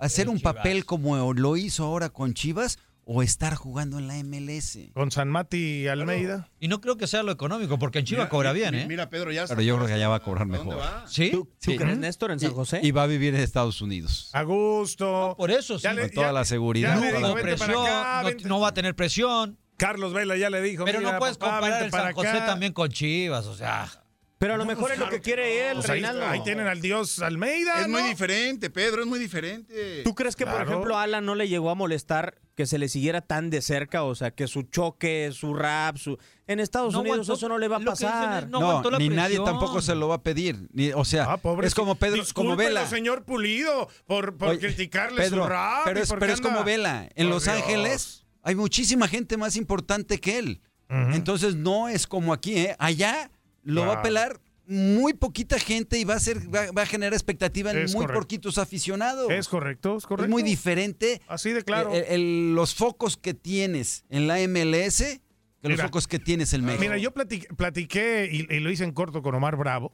¿Hacer 0.01 0.29
un 0.29 0.41
papel 0.41 0.85
como 0.87 1.35
lo 1.35 1.57
hizo 1.57 1.85
ahora 1.85 2.09
con 2.11 2.35
Chivas 2.35 2.79
o 3.11 3.23
estar 3.23 3.55
jugando 3.55 3.99
en 3.99 4.07
la 4.07 4.17
MLS? 4.23 4.79
Con 4.93 5.11
San 5.11 5.29
Mati 5.29 5.89
Almeida. 5.89 6.51
Y 6.61 6.69
no 6.69 6.83
creo 6.83 6.99
que 6.99 7.07
sea 7.07 7.23
lo 7.23 7.33
económico, 7.33 7.79
porque 7.79 8.01
en 8.01 8.05
Chivas 8.05 8.29
cobra 8.29 8.53
bien, 8.53 8.75
¿eh? 8.75 8.85
Mira, 8.87 9.09
Pedro, 9.09 9.33
ya 9.33 9.47
Pero 9.47 9.63
yo 9.63 9.77
creo 9.77 9.87
que 9.87 9.95
allá 9.95 10.09
va 10.11 10.17
a 10.17 10.21
cobrar 10.21 10.43
¿A 10.43 10.57
dónde 10.59 10.75
mejor. 10.75 10.79
va? 10.79 11.05
¿Sí? 11.09 11.31
¿Tú, 11.31 11.45
tú 11.47 11.71
Sí. 11.73 11.77
crees, 11.79 11.97
Néstor, 11.97 12.33
en 12.33 12.41
San 12.41 12.51
Y- 12.51 12.55
José? 12.55 12.81
Y 12.83 12.91
va 12.91 13.05
a 13.05 13.07
vivir 13.07 13.35
en 13.35 13.41
Estados 13.41 13.81
Unidos. 13.81 14.29
A 14.35 14.43
gusto. 14.43 15.35
Por 15.39 15.51
eso, 15.51 15.79
sí. 15.79 15.85
Ya 15.85 15.95
le- 15.95 16.03
Con 16.03 16.11
toda 16.11 16.33
la 16.33 16.45
seguridad. 16.45 17.01
digo, 17.01 17.19
No 17.21 17.31
para 17.33 17.43
presión, 17.43 17.71
acá, 17.87 18.23
no- 18.25 18.49
no 18.49 18.61
va 18.61 18.69
a 18.69 18.75
tener 18.75 18.95
presión. 18.95 19.59
Carlos 19.79 20.13
Vela 20.13 20.37
ya 20.37 20.51
le 20.51 20.61
dijo. 20.61 20.85
Pero 20.85 20.99
mira, 20.99 21.13
no 21.13 21.19
puedes 21.19 21.39
papá, 21.39 21.61
comparar 21.61 21.83
el 21.85 21.91
San 21.91 22.13
José 22.13 22.29
acá. 22.29 22.47
también 22.47 22.73
con 22.75 22.91
Chivas, 22.91 23.47
o 23.47 23.57
sea. 23.57 23.89
Pero 24.37 24.55
a 24.55 24.57
lo 24.59 24.67
mejor 24.67 24.93
es 24.93 24.99
lo 24.99 25.09
que 25.09 25.21
quiere 25.21 25.69
él, 25.71 25.77
Pues 25.77 25.87
ahí, 25.89 26.01
Reinaldo. 26.03 26.27
ahí 26.29 26.43
tienen 26.45 26.67
al 26.67 26.81
dios 26.83 27.21
Almeida. 27.21 27.81
Es 27.81 27.89
muy 27.89 28.03
diferente, 28.03 28.69
Pedro, 28.71 29.01
es 29.01 29.07
muy 29.09 29.19
diferente. 29.19 30.03
¿Tú 30.05 30.15
crees 30.15 30.37
que, 30.37 30.45
por 30.47 30.61
ejemplo, 30.61 30.97
a 30.99 31.05
Alan 31.05 31.25
no 31.25 31.35
le 31.35 31.49
llegó 31.49 31.71
a 31.71 31.75
molestar 31.75 32.39
que 32.59 32.67
se 32.67 32.77
le 32.77 32.89
siguiera 32.89 33.21
tan 33.21 33.51
de 33.51 33.63
cerca? 33.63 34.03
O 34.03 34.17
sea, 34.17 34.33
que 34.33 34.49
su 34.49 34.65
choque, 34.65 35.31
su 35.33 35.55
rap, 35.55 35.97
su... 35.97 36.19
En 36.49 36.59
Estados 36.59 36.93
No 36.93 37.03
Unidos 37.03 37.19
aguantó- 37.21 37.35
eso 37.35 37.49
no 37.49 37.57
le 37.57 37.69
va 37.69 37.77
a 37.77 37.81
pasar. 37.81 38.43
es, 38.43 38.49
no 38.51 38.83
No, 38.83 38.99
ni 38.99 39.11
nadie 39.11 39.39
tampoco 39.45 39.81
se 39.81 39.95
lo 39.95 40.09
va 40.09 40.17
a 40.17 40.23
pedir. 40.25 40.67
Ni- 40.73 40.91
o 40.91 41.05
sea, 41.05 41.31
Ah, 41.33 41.37
pobre. 41.37 41.69
es 41.69 41.75
como 41.77 41.95
Pedro, 41.95 42.17
como 42.17 42.25
Discúlpelo, 42.25 42.57
Vela. 42.57 42.87
señor 42.89 43.23
Pulido, 43.23 43.89
por, 44.09 44.37
por 44.37 44.49
Oye, 44.49 44.59
criticarle 44.59 45.23
Pedro, 45.23 45.45
su 45.45 45.49
rap. 45.49 45.83
pero 45.85 46.01
es, 46.01 46.13
pero 46.19 46.33
es 46.33 46.41
como 46.41 46.65
Vela. 46.65 47.09
En 47.15 47.27
Por 47.29 47.35
Los 47.37 47.45
Dios. 47.45 47.57
Ángeles 47.57 48.27
hay 48.43 48.57
muchísima 48.57 49.07
gente 49.07 49.37
más 49.37 49.55
importante 49.55 50.19
que 50.19 50.39
él. 50.41 50.61
Entonces 50.89 51.55
no 51.55 51.89
es 51.89 52.09
como 52.09 52.33
aquí, 52.33 52.57
¿eh? 52.57 52.75
Allá 52.81 53.31
lo 53.63 53.87
va 53.87 53.93
a 54.01 54.03
pelar 54.03 54.41
muy 54.69 55.15
poquita 55.15 55.59
gente 55.59 55.99
y 55.99 56.05
va 56.05 56.15
a 56.15 56.21
ser 56.21 56.55
va, 56.55 56.71
va 56.73 56.83
a 56.83 56.87
generar 56.87 57.15
expectativa 57.15 57.71
en 57.71 57.79
Es 57.79 57.95
muy 57.95 58.03
correcto. 58.05 58.21
poquitos 58.23 58.59
aficionados. 58.59 59.31
Es 59.31 59.49
correcto, 59.49 59.97
es 59.97 60.05
correcto. 60.07 60.25
Es 60.27 60.31
muy 60.31 60.43
diferente 60.43 61.23
Así 61.27 61.53
de 61.53 61.63
claro. 61.65 61.93
el- 61.95 62.05
el- 62.05 62.55
los 62.55 62.75
focos 62.75 63.17
que 63.17 63.33
tienes 63.35 64.05
en 64.11 64.27
la 64.27 64.39
MLS 64.41 65.21
que 65.63 65.69
los 65.71 65.81
focos 65.81 66.07
que 66.07 66.19
tienes 66.19 66.53
en 66.53 66.65
México. 66.65 66.83
Mira, 66.83 66.99
yo 66.99 67.13
platiqué, 67.13 67.49
platiqué 67.55 68.29
y, 68.31 68.47
y 68.55 68.61
lo 68.61 68.71
hice 68.71 68.85
en 68.85 68.93
corto 68.93 69.23
con 69.23 69.35
Omar 69.35 69.57
Bravo. 69.57 69.93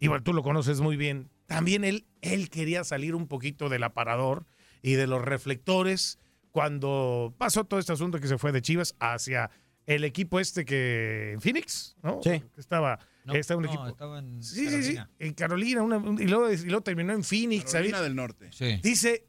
Y 0.00 0.08
bueno, 0.08 0.22
tú 0.24 0.32
lo 0.32 0.42
conoces 0.42 0.80
muy 0.80 0.96
bien. 0.96 1.30
También 1.46 1.84
él, 1.84 2.06
él 2.22 2.50
quería 2.50 2.82
salir 2.84 3.14
un 3.14 3.28
poquito 3.28 3.68
del 3.68 3.84
aparador 3.84 4.46
y 4.82 4.92
de 4.94 5.06
los 5.06 5.22
reflectores 5.22 6.18
cuando 6.50 7.34
pasó 7.38 7.64
todo 7.64 7.78
este 7.78 7.92
asunto 7.92 8.18
que 8.18 8.28
se 8.28 8.38
fue 8.38 8.50
de 8.50 8.62
Chivas 8.62 8.96
hacia 8.98 9.50
el 9.86 10.04
equipo 10.04 10.40
este 10.40 10.64
que 10.64 11.32
en 11.32 11.40
Phoenix, 11.40 11.96
¿no? 12.02 12.20
Sí. 12.22 12.30
Que 12.54 12.60
estaba, 12.60 12.98
No, 13.26 13.34
estaba 13.34 13.58
un 13.58 13.64
no, 13.64 13.68
equipo. 13.70 13.86
estaba 13.88 14.18
en 14.20 14.42
Sí, 14.42 14.54
sí, 14.54 14.82
sí, 14.82 14.94
Carolina. 14.94 15.10
en 15.18 15.34
Carolina, 15.34 15.82
una- 15.82 16.22
y, 16.22 16.26
luego, 16.26 16.52
y 16.52 16.56
luego 16.64 16.82
terminó 16.82 17.12
en 17.12 17.24
Phoenix. 17.24 17.72
Carolina 17.72 17.98
¿sabes? 17.98 18.08
del 18.08 18.16
Norte. 18.16 18.48
Sí. 18.52 18.80
Dice, 18.82 19.26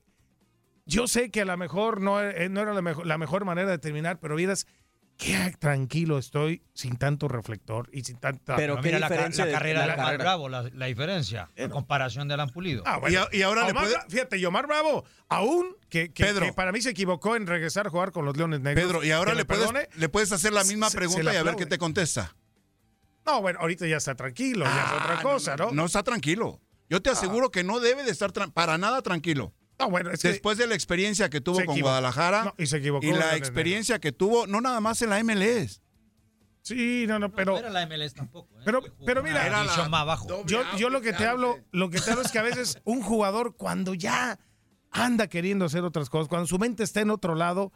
yo 0.86 1.08
sé 1.08 1.32
que 1.32 1.42
a 1.42 1.46
lo 1.46 1.58
mejor 1.58 2.00
no, 2.02 2.22
eh, 2.22 2.48
no 2.50 2.62
era 2.62 2.74
la 2.74 2.82
mejor, 2.82 3.06
la 3.06 3.18
mejor 3.18 3.44
manera 3.46 3.70
de 3.70 3.78
terminar, 3.78 4.20
pero 4.20 4.36
vieras 4.36 4.68
qué 5.18 5.52
tranquilo 5.58 6.20
estoy 6.20 6.62
sin 6.76 6.96
tanto 6.98 7.28
reflector 7.28 7.90
y 7.92 8.04
sin 8.04 8.20
tanta... 8.20 8.56
Pero 8.56 8.80
mira 8.84 9.00
la, 9.00 9.10
la 9.10 9.30
de- 9.30 9.52
carrera 9.52 9.88
la 9.88 9.96
de 9.96 10.02
Omar. 10.02 10.18
Bravo, 10.20 10.48
la, 10.48 10.70
la 10.76 10.86
diferencia, 10.86 11.50
en 11.56 11.72
comparación 11.72 12.28
de 12.28 12.36
Alan 12.36 12.50
Pulido. 12.52 12.84
Ah, 12.86 13.00
bueno. 13.00 13.26
Y 13.32 13.42
ahora 13.42 13.66
le 13.66 13.74
puede- 13.74 13.96
Fíjate, 14.10 14.38
y 14.38 14.46
Omar 14.46 14.68
Bravo, 14.68 15.04
aún 15.28 15.76
que, 15.90 16.14
que- 16.14 16.24
Pedro. 16.24 16.46
que 16.46 16.54
para 16.54 16.72
mí 16.72 16.82
se 16.82 16.92
equivocó 16.92 17.36
en 17.36 17.48
regresar 17.48 17.88
a 17.88 17.90
jugar 17.90 18.12
con 18.12 18.26
los 18.26 18.38
Leones 18.38 18.62
Negros. 18.62 18.86
Pedro, 18.86 19.04
y 19.04 19.10
ahora 19.10 19.34
le 19.34 19.44
puedes, 19.44 19.66
perdone. 19.66 19.90
le 19.98 20.08
puedes 20.08 20.32
hacer 20.32 20.54
la 20.54 20.64
misma 20.64 20.86
Se- 20.86 20.92
se 20.92 20.98
pregunta 21.00 21.34
y 21.34 21.36
a 21.36 21.42
ver 21.44 21.56
qué 21.56 21.66
te 21.66 21.80
contesta. 21.80 22.36
No, 23.28 23.42
bueno, 23.42 23.60
ahorita 23.60 23.86
ya 23.88 23.98
está 23.98 24.16
tranquilo, 24.16 24.66
ya 24.66 24.86
es 24.86 24.92
otra 25.04 25.22
cosa, 25.22 25.56
¿no? 25.58 25.72
No 25.72 25.86
está 25.86 26.02
tranquilo. 26.02 26.62
Yo 26.90 27.02
te 27.02 27.10
aseguro 27.10 27.52
que 27.52 27.64
no 27.64 27.80
debe 27.82 28.04
de 28.04 28.12
estar 28.12 28.32
para 28.54 28.78
nada 28.78 29.02
tranquilo. 29.02 29.54
No, 29.80 29.90
bueno, 29.90 30.10
es 30.12 30.22
que 30.22 30.30
Después 30.30 30.58
de 30.58 30.66
la 30.66 30.74
experiencia 30.76 31.30
que 31.30 31.42
tuvo 31.42 31.64
con. 31.66 31.80
Guadalajara 31.80 32.46
No, 32.46 32.54
y 32.58 32.66
se 32.66 32.78
equivocó 32.78 33.06
y 33.06 33.10
en 33.10 33.20
la 33.20 33.36
experiencia 33.36 34.00
que 34.00 34.12
tuvo, 34.12 34.48
no 34.48 34.62
nada 34.62 34.80
más 34.80 35.02
en 35.02 35.10
la 35.10 35.22
MLS. 35.24 35.82
Sí, 36.62 37.06
no, 37.08 37.20
no, 37.20 37.32
pero... 37.32 37.54
no 37.54 37.60
era 37.60 37.70
la 37.70 37.86
MLS 37.86 38.14
tampoco. 38.14 38.50
¿eh? 38.60 38.64
Pero- 38.66 38.82
pero 39.06 39.24
mira, 39.24 39.46
Era 39.46 39.58
la 39.58 39.64
división 39.64 39.90
más 39.90 40.02
abajo. 40.02 40.28
doble 40.28 40.52
Yo, 40.52 40.64
yo 40.78 40.90
lo 40.90 41.02
que 41.02 41.14
te 41.14 41.26
hablo, 41.26 41.60
lo 41.72 41.90
que 41.90 42.00
te 42.02 42.12
hablo 42.12 42.24
es 42.24 42.32
que 42.32 42.40
a 42.40 42.44
veces 42.44 42.80
un 42.84 43.02
jugador 43.02 43.56
cuando 43.56 43.94
ya 43.94 44.40
anda 44.92 45.28
queriendo 45.28 45.66
hacer 45.66 45.84
otras 45.84 46.10
cosas, 46.10 46.28
cuando 46.28 46.48
su 46.48 46.58
mente 46.60 46.84
está 46.84 47.02
en 47.02 47.10
otro 47.12 47.36
lado, 47.36 47.72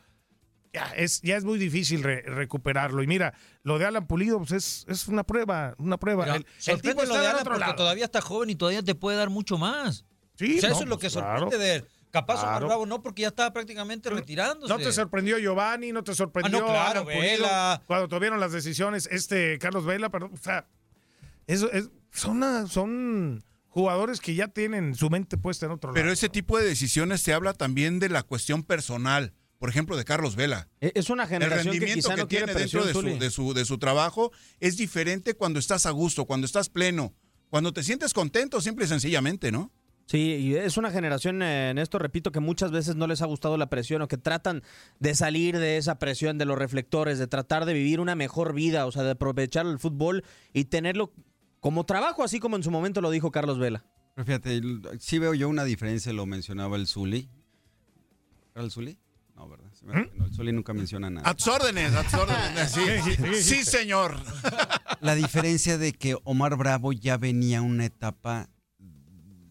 ya 0.74 0.86
es, 0.96 1.22
ya 1.22 1.36
es 1.38 1.44
muy 1.44 1.58
difícil 1.60 2.02
re- 2.04 2.22
recuperarlo. 2.22 3.04
Y 3.04 3.08
mira, 3.08 3.34
lo 3.64 3.78
de 3.80 3.86
Alan 3.86 4.08
Pulido, 4.08 4.38
pues 4.40 4.52
es, 4.52 4.86
es 4.88 5.08
una 5.08 5.24
prueba, 5.24 5.76
una 5.78 5.98
prueba. 5.98 6.24
Pero 6.26 6.36
el, 6.38 6.46
el 6.46 6.62
sorprende 6.64 6.90
tipo 6.90 7.02
lo 7.02 7.04
está 7.04 7.14
de 7.16 7.20
del 7.22 7.28
Alan 7.30 7.42
otro 7.42 7.52
porque 7.54 7.60
lado. 7.66 7.76
todavía 7.76 8.06
está 8.06 8.22
joven 8.22 8.50
y 8.50 8.56
todavía 8.56 8.82
te 8.84 8.96
puede 8.96 9.18
dar 9.18 9.30
mucho 9.30 9.58
más. 9.58 10.06
Sí, 10.36 10.58
o 10.58 10.62
sea, 10.62 10.70
no, 10.70 10.76
eso 10.76 10.84
es 10.84 10.90
lo 10.90 10.96
pues 10.98 11.02
que 11.06 11.10
sorprende 11.10 11.40
claro. 11.50 11.58
de 11.64 11.76
él. 11.76 11.86
Capaz 12.10 12.36
Omar 12.40 12.50
Claro. 12.50 12.68
Bravo 12.68 12.86
no, 12.86 13.02
porque 13.02 13.22
ya 13.22 13.30
estaba 13.30 13.54
prácticamente 13.54 14.10
retirándose. 14.10 14.72
No 14.72 14.80
te 14.80 14.92
sorprendió 14.92 15.38
Giovanni, 15.40 15.92
no 15.94 16.04
te 16.04 16.14
sorprendió 16.14 16.58
Ah, 16.58 16.62
no, 16.62 16.68
claro, 16.68 16.90
Alan 16.92 17.04
Pulido 17.06 17.22
Vela. 17.22 17.82
cuando 17.88 18.08
tuvieron 18.10 18.40
las 18.40 18.52
decisiones, 18.52 19.08
este 19.12 19.58
Carlos 19.60 19.86
Vela, 19.86 20.10
perdón, 20.10 20.32
o 20.34 20.38
sea, 20.38 20.68
eso 21.48 21.72
es, 21.72 21.90
son, 22.12 22.38
una- 22.38 22.68
son 22.68 23.44
jugadores 23.70 24.20
que 24.20 24.36
ya 24.36 24.50
tienen 24.50 24.96
su 24.96 25.10
mente 25.10 25.38
puesta 25.38 25.66
en 25.68 25.72
otro 25.74 25.90
lado. 25.92 25.96
Pero 26.02 26.12
ese 26.12 26.28
tipo 26.28 26.58
de 26.58 26.66
decisiones 26.66 27.24
te 27.24 27.34
habla 27.34 27.54
también 27.54 28.00
de 28.00 28.10
la 28.10 28.24
cuestión 28.24 28.64
personal. 28.64 29.34
Por 29.62 29.70
ejemplo, 29.70 29.96
de 29.96 30.04
Carlos 30.06 30.36
Vela. 30.36 30.68
E- 30.82 30.92
Es 30.96 31.12
una 31.12 31.22
El 31.26 31.30
generación 31.30 31.66
que 31.66 31.80
rendimiento 31.80 32.00
quizá 32.10 32.16
que, 32.16 32.22
no 32.24 32.28
tiene 32.28 32.54
dentro 32.56 32.84
de 32.84 32.94
su, 32.94 33.02
Zuli. 33.02 33.20
de, 33.20 33.30
su, 33.30 33.54
de 33.54 33.64
su 33.64 33.78
trabajo 33.78 34.32
es 34.60 34.76
diferente 34.76 35.36
cuando 35.36 35.60
estás 35.60 35.86
a 35.86 35.92
gusto, 35.92 36.26
cuando 36.26 36.46
estás 36.46 36.68
pleno, 36.70 37.14
cuando 37.52 37.72
te 37.72 37.84
sientes 37.84 38.12
contento, 38.16 38.60
simple 38.60 38.86
y 38.86 38.88
sencillamente, 38.88 39.52
¿no? 39.52 39.72
Sí, 40.08 40.18
y 40.18 40.56
es 40.56 40.78
una 40.78 40.90
generación, 40.90 41.44
eh, 41.44 41.70
en 41.70 41.78
esto 41.78 42.00
repito, 42.00 42.32
que 42.32 42.40
muchas 42.40 42.72
veces 42.72 42.96
no 42.96 43.06
les 43.06 43.22
ha 43.22 43.28
gustado 43.28 43.56
la 43.56 43.70
presión 43.70 44.02
o 44.02 44.08
que 44.08 44.18
tratan 44.18 44.64
de 45.00 45.14
salir 45.14 45.60
de 45.60 45.78
esa 45.78 46.00
presión, 46.00 46.40
de 46.40 46.46
los 46.46 46.58
reflectores, 46.58 47.20
de 47.20 47.28
tratar 47.28 47.66
de 47.66 47.74
vivir 47.74 48.00
una 48.00 48.16
mejor 48.16 48.56
vida, 48.56 48.88
o 48.88 48.92
sea, 48.92 49.04
de 49.04 49.12
aprovechar 49.12 49.68
el 49.68 49.78
fútbol 49.78 50.24
y 50.54 50.66
tenerlo 50.66 51.14
como 51.60 51.86
trabajo, 51.86 52.24
así 52.24 52.40
como 52.40 52.56
en 52.56 52.64
su 52.64 52.72
momento 52.72 53.00
lo 53.00 53.12
dijo 53.12 53.30
Carlos 53.30 53.60
Vela. 53.60 53.86
Pero 54.16 54.26
fíjate, 54.26 54.56
el- 54.58 54.82
sí 55.00 55.20
veo 55.20 55.36
yo 55.36 55.48
una 55.48 55.66
diferencia, 55.66 56.12
lo 56.14 56.26
mencionaba 56.26 56.78
el 56.78 56.88
Zuli. 56.88 57.30
¿Era 58.56 58.64
el 58.66 58.72
Zuli? 58.72 58.98
No, 59.82 59.94
el 60.26 60.34
Zuli 60.34 60.52
nunca 60.54 60.74
menciona 60.74 61.10
nada. 61.10 61.28
A 61.30 61.34
tus 61.34 61.48
órdenes, 61.48 61.94
a 61.94 62.04
tus 62.04 62.14
órdenes. 62.14 62.72
Sí, 62.72 63.42
sí, 63.42 63.64
señor. 63.66 64.16
La 65.02 65.16
diferencia 65.16 65.78
de 65.80 65.94
que 65.94 66.16
Omar 66.24 66.56
Bravo 66.56 66.94
ya 66.94 67.18
venía 67.18 67.62
una 67.64 67.86
etapa 67.86 68.50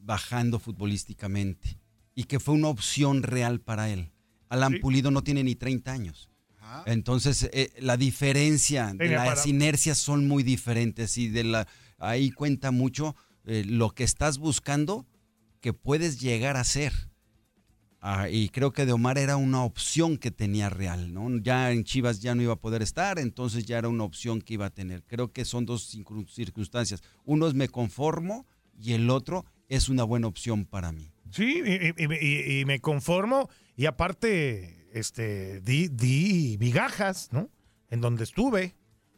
bajando 0.03 0.59
futbolísticamente 0.59 1.79
y 2.15 2.25
que 2.25 2.41
fue 2.41 2.55
una 2.55 2.69
opción 2.69 3.23
real 3.23 3.61
para 3.61 3.89
él. 3.91 4.11
Alan 4.49 4.75
Sí. 4.75 4.79
Pulido 4.79 5.11
no 5.11 5.23
tiene 5.23 5.45
ni 5.45 5.55
30 5.55 5.93
años. 5.93 6.29
Entonces, 6.87 7.51
eh, 7.53 7.73
la 7.81 7.97
diferencia 7.97 8.93
de 8.95 9.09
las 9.09 9.27
para- 9.41 9.49
inercias 9.49 9.99
son 9.99 10.29
muy 10.29 10.45
diferentes 10.45 11.19
y 11.19 11.29
de 11.29 11.43
la 11.43 11.67
ahí 11.99 12.31
cuenta 12.31 12.71
mucho 12.71 13.17
eh, 13.45 13.65
lo 13.67 13.91
que 13.91 14.05
estás 14.05 14.39
buscando 14.39 15.07
que 15.61 15.73
puedes 15.73 16.21
llegar 16.21 16.57
a 16.57 16.63
ser. 16.65 17.10
Ah, 18.03 18.29
y 18.31 18.49
creo 18.49 18.73
que 18.73 18.87
de 18.87 18.93
Omar 18.93 19.19
era 19.19 19.37
una 19.37 19.63
opción 19.63 20.17
que 20.17 20.31
tenía 20.31 20.71
real, 20.71 21.13
¿no? 21.13 21.29
Ya 21.39 21.71
en 21.71 21.85
Chivas 21.85 22.21
ya 22.21 22.35
no 22.35 22.41
iba 22.43 22.55
a 22.55 22.61
poder 22.61 22.81
estar, 22.81 23.19
entonces 23.19 23.67
ya 23.67 23.77
era 23.77 23.89
una 23.89 24.05
opción 24.05 24.41
que 24.41 24.55
iba 24.55 24.67
a 24.67 24.71
tener. 24.71 25.03
Creo 25.05 25.33
que 25.33 25.45
son 25.45 25.67
dos 25.67 25.95
circun- 25.95 26.27
circunstancias. 26.29 27.03
Uno 27.25 27.47
es 27.47 27.53
me 27.53 27.69
conformo 27.69 28.47
y 28.79 28.95
el 28.95 29.11
otro 29.11 29.45
es 29.69 29.91
una 29.91 30.05
buena 30.05 30.29
opción 30.29 30.65
para 30.65 30.93
mí. 30.93 31.13
Sí, 31.31 31.61
y, 31.65 32.03
y- 32.03 32.19
y- 32.21 32.61
y 32.61 32.65
me 32.65 32.81
conformo. 32.81 33.51
Y 33.77 33.85
aparte, 33.87 34.89
este, 34.93 35.61
di, 35.61 35.89
di 35.89 36.57
migajas, 36.59 37.29
¿no? 37.33 37.51
En 37.91 38.01
donde 38.01 38.25
estuve. 38.25 38.77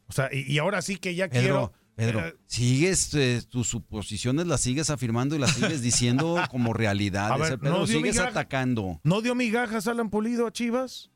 O 0.09 0.13
sea, 0.13 0.29
y, 0.33 0.41
y 0.53 0.59
ahora 0.59 0.83
sí 0.83 0.97
que 0.97 1.15
ya 1.15 1.29
Pedro, 1.29 1.41
quiero. 1.41 1.73
Pedro, 1.95 2.23
sigues 2.47 3.13
eh, 3.15 3.43
tus 3.49 3.69
suposiciones, 3.69 4.47
las 4.47 4.61
sigues 4.63 4.89
afirmando 4.91 5.37
y 5.37 5.39
las 5.39 5.53
sigues 5.53 5.83
diciendo 5.83 6.43
como 6.51 6.73
realidades. 6.73 7.33
A 7.33 7.37
ver, 7.37 7.59
Pedro, 7.59 7.79
no 7.81 7.87
dio 7.87 7.99
sigues 7.99 8.15
migaja- 8.17 8.31
atacando. 8.31 9.01
¿No 9.05 9.21
dio 9.21 9.35
migajas 9.35 9.87
Alan 9.87 10.09
Pulido 10.11 10.47
a 10.47 10.53
Chivas? 10.53 11.11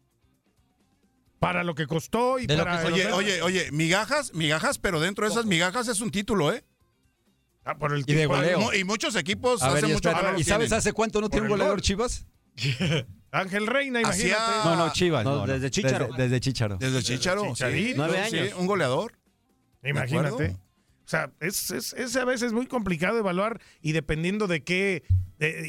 Para 1.38 1.64
lo 1.64 1.75
que 1.75 1.87
costó 1.87 2.38
y 2.38 2.47
De 2.47 2.56
para. 2.56 2.80
que- 2.83 2.87
Oye, 2.92 3.12
oye, 3.12 3.42
oye, 3.42 3.71
migajas, 3.73 4.33
migajas, 4.35 4.78
pero 4.78 5.00
dentro 5.00 5.26
de 5.26 5.33
esas 5.33 5.45
migajas 5.47 5.88
es 5.88 6.00
un 6.00 6.11
título, 6.11 6.52
¿eh? 6.52 6.64
Ah, 7.64 7.76
por 7.78 7.92
el 7.95 8.04
Y 8.06 8.14
de 8.14 8.26
goleo. 8.26 8.73
Y 8.75 8.85
muchos 8.85 9.16
equipos 9.16 9.62
A 9.62 9.68
ver, 9.68 9.78
hace 9.85 9.87
y, 9.90 9.95
mucho 9.95 10.09
espera, 10.09 10.21
que 10.21 10.26
no 10.28 10.33
lo 10.35 10.40
¿y 10.40 10.45
sabes 10.45 10.73
hace 10.73 10.92
cuánto 10.92 11.21
no 11.21 11.28
tiene 11.28 11.47
un 11.47 11.50
goleador 11.50 11.76
gol. 11.76 11.83
Chivas? 11.83 12.26
Ángel 13.33 13.66
Reina, 13.66 14.00
imagínate. 14.00 14.35
Hacía- 14.35 14.64
No, 14.64 14.76
no, 14.76 14.92
Chivas. 14.92 15.25
No, 15.25 15.37
no, 15.38 15.47
no. 15.47 15.52
desde 15.52 15.71
Chícharo. 15.71 16.06
Desde, 16.06 16.23
desde 16.23 16.40
Chícharo. 16.40 16.76
Desde 16.78 17.02
Chicharo. 17.02 17.42
sí. 17.42 17.49
Chicharito, 17.52 17.97
Nueve 17.99 18.26
Sí, 18.30 18.38
años. 18.38 18.54
un 18.59 18.66
goleador. 18.66 19.18
Imagínate. 19.83 20.56
O 21.07 21.09
sea, 21.09 21.31
es, 21.39 21.71
es, 21.71 21.93
es 21.93 22.17
a 22.17 22.25
veces 22.25 22.53
muy 22.53 22.67
complicado 22.67 23.17
evaluar 23.19 23.61
y 23.81 23.93
dependiendo 23.93 24.49
de 24.49 24.65
qué, 24.65 25.05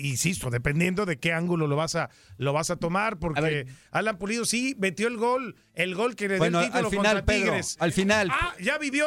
insisto, 0.01 0.49
dependiendo 0.49 1.05
de 1.05 1.19
qué 1.19 1.31
ángulo 1.33 1.67
lo 1.67 1.75
vas 1.75 1.95
a, 1.95 2.09
lo 2.37 2.53
vas 2.53 2.71
a 2.71 2.77
tomar, 2.77 3.19
porque 3.19 3.41
ver. 3.41 3.67
Alan 3.91 4.17
Pulido 4.17 4.45
sí 4.45 4.75
metió 4.79 5.07
el 5.07 5.17
gol, 5.17 5.55
el 5.75 5.93
gol 5.95 6.15
que 6.15 6.27
le 6.27 6.37
Bueno, 6.39 6.59
dio 6.59 6.67
el 6.67 6.71
título 6.73 6.87
al 6.87 6.91
final, 6.91 7.15
contra 7.17 7.25
Pedro, 7.25 7.45
Tigres. 7.51 7.77
al 7.79 7.91
final. 7.93 8.29
Ah, 8.31 8.55
ya 8.59 8.77
vivió 8.79 9.05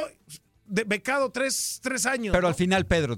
de- 0.66 0.84
becado 0.84 1.30
tres, 1.32 1.80
tres 1.82 2.06
años. 2.06 2.30
Pero 2.32 2.42
¿no? 2.42 2.48
al 2.48 2.54
final, 2.54 2.86
Pedro, 2.86 3.16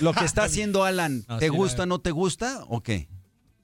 lo 0.00 0.12
que 0.14 0.24
está 0.24 0.44
haciendo 0.44 0.84
Alan, 0.84 1.24
No, 1.28 1.38
¿te 1.38 1.46
sí, 1.46 1.50
gusta, 1.50 1.84
no 1.84 1.98
te 2.00 2.10
gusta 2.10 2.64
o 2.68 2.82
qué? 2.82 3.08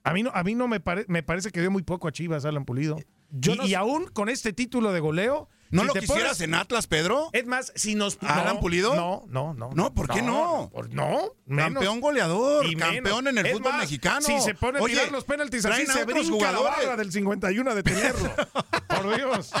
A 0.03 0.13
mí 0.13 0.21
no, 0.21 0.29
a 0.35 0.43
mí 0.43 0.53
no 0.53 0.67
me, 0.67 0.79
pare- 0.79 1.05
me 1.07 1.23
parece 1.23 1.49
que 1.49 1.61
dio 1.61 1.71
muy 1.71 1.81
poco 1.81 2.07
a 2.07 2.11
Chivas, 2.11 2.45
Alan 2.45 2.65
Pulido. 2.65 2.99
Yo 3.31 3.53
y, 3.53 3.57
no 3.57 3.65
y 3.65 3.69
sé- 3.69 3.75
aún 3.75 4.05
con 4.13 4.29
este 4.29 4.53
título 4.53 4.91
de 4.93 4.99
goleo. 4.99 5.49
¿No 5.73 5.81
si 5.81 5.87
lo 5.87 5.93
quisieras 5.95 6.37
pones- 6.37 6.41
en 6.41 6.53
Atlas, 6.53 6.87
Pedro? 6.87 7.29
Es 7.33 7.45
más, 7.45 7.71
si 7.75 7.95
nos. 7.95 8.17
¿Alan 8.21 8.55
no, 8.55 8.59
Pulido? 8.61 8.95
No, 8.95 9.23
no, 9.27 9.53
no. 9.53 9.71
No, 9.73 9.93
¿por 9.93 10.07
qué 10.09 10.21
no? 10.21 10.69
por- 10.73 10.89
No, 10.93 11.33
menos. 11.45 11.73
Campeón 11.73 11.99
goleador, 12.01 12.65
Y 12.65 12.75
menos. 12.75 12.93
campeón 12.93 13.27
en 13.27 13.37
el 13.39 13.45
Es 13.47 13.53
fútbol 13.53 13.71
más, 13.73 13.81
mexicano. 13.81 14.21
Si 14.25 14.39
se 14.41 14.53
pone 14.55 14.79
a 14.79 14.83
tirar 14.85 15.11
los 15.11 15.23
penaltis 15.25 15.65
así, 15.65 15.85
se 15.85 16.05
brinca 16.05 16.21
la 16.21 16.57
jugadores. 16.57 16.77
barra 16.85 16.95
del 16.97 17.11
51 17.11 17.75
de 17.75 17.83
tenerlo. 17.83 18.31
Por 18.87 19.15
Dios. 19.15 19.51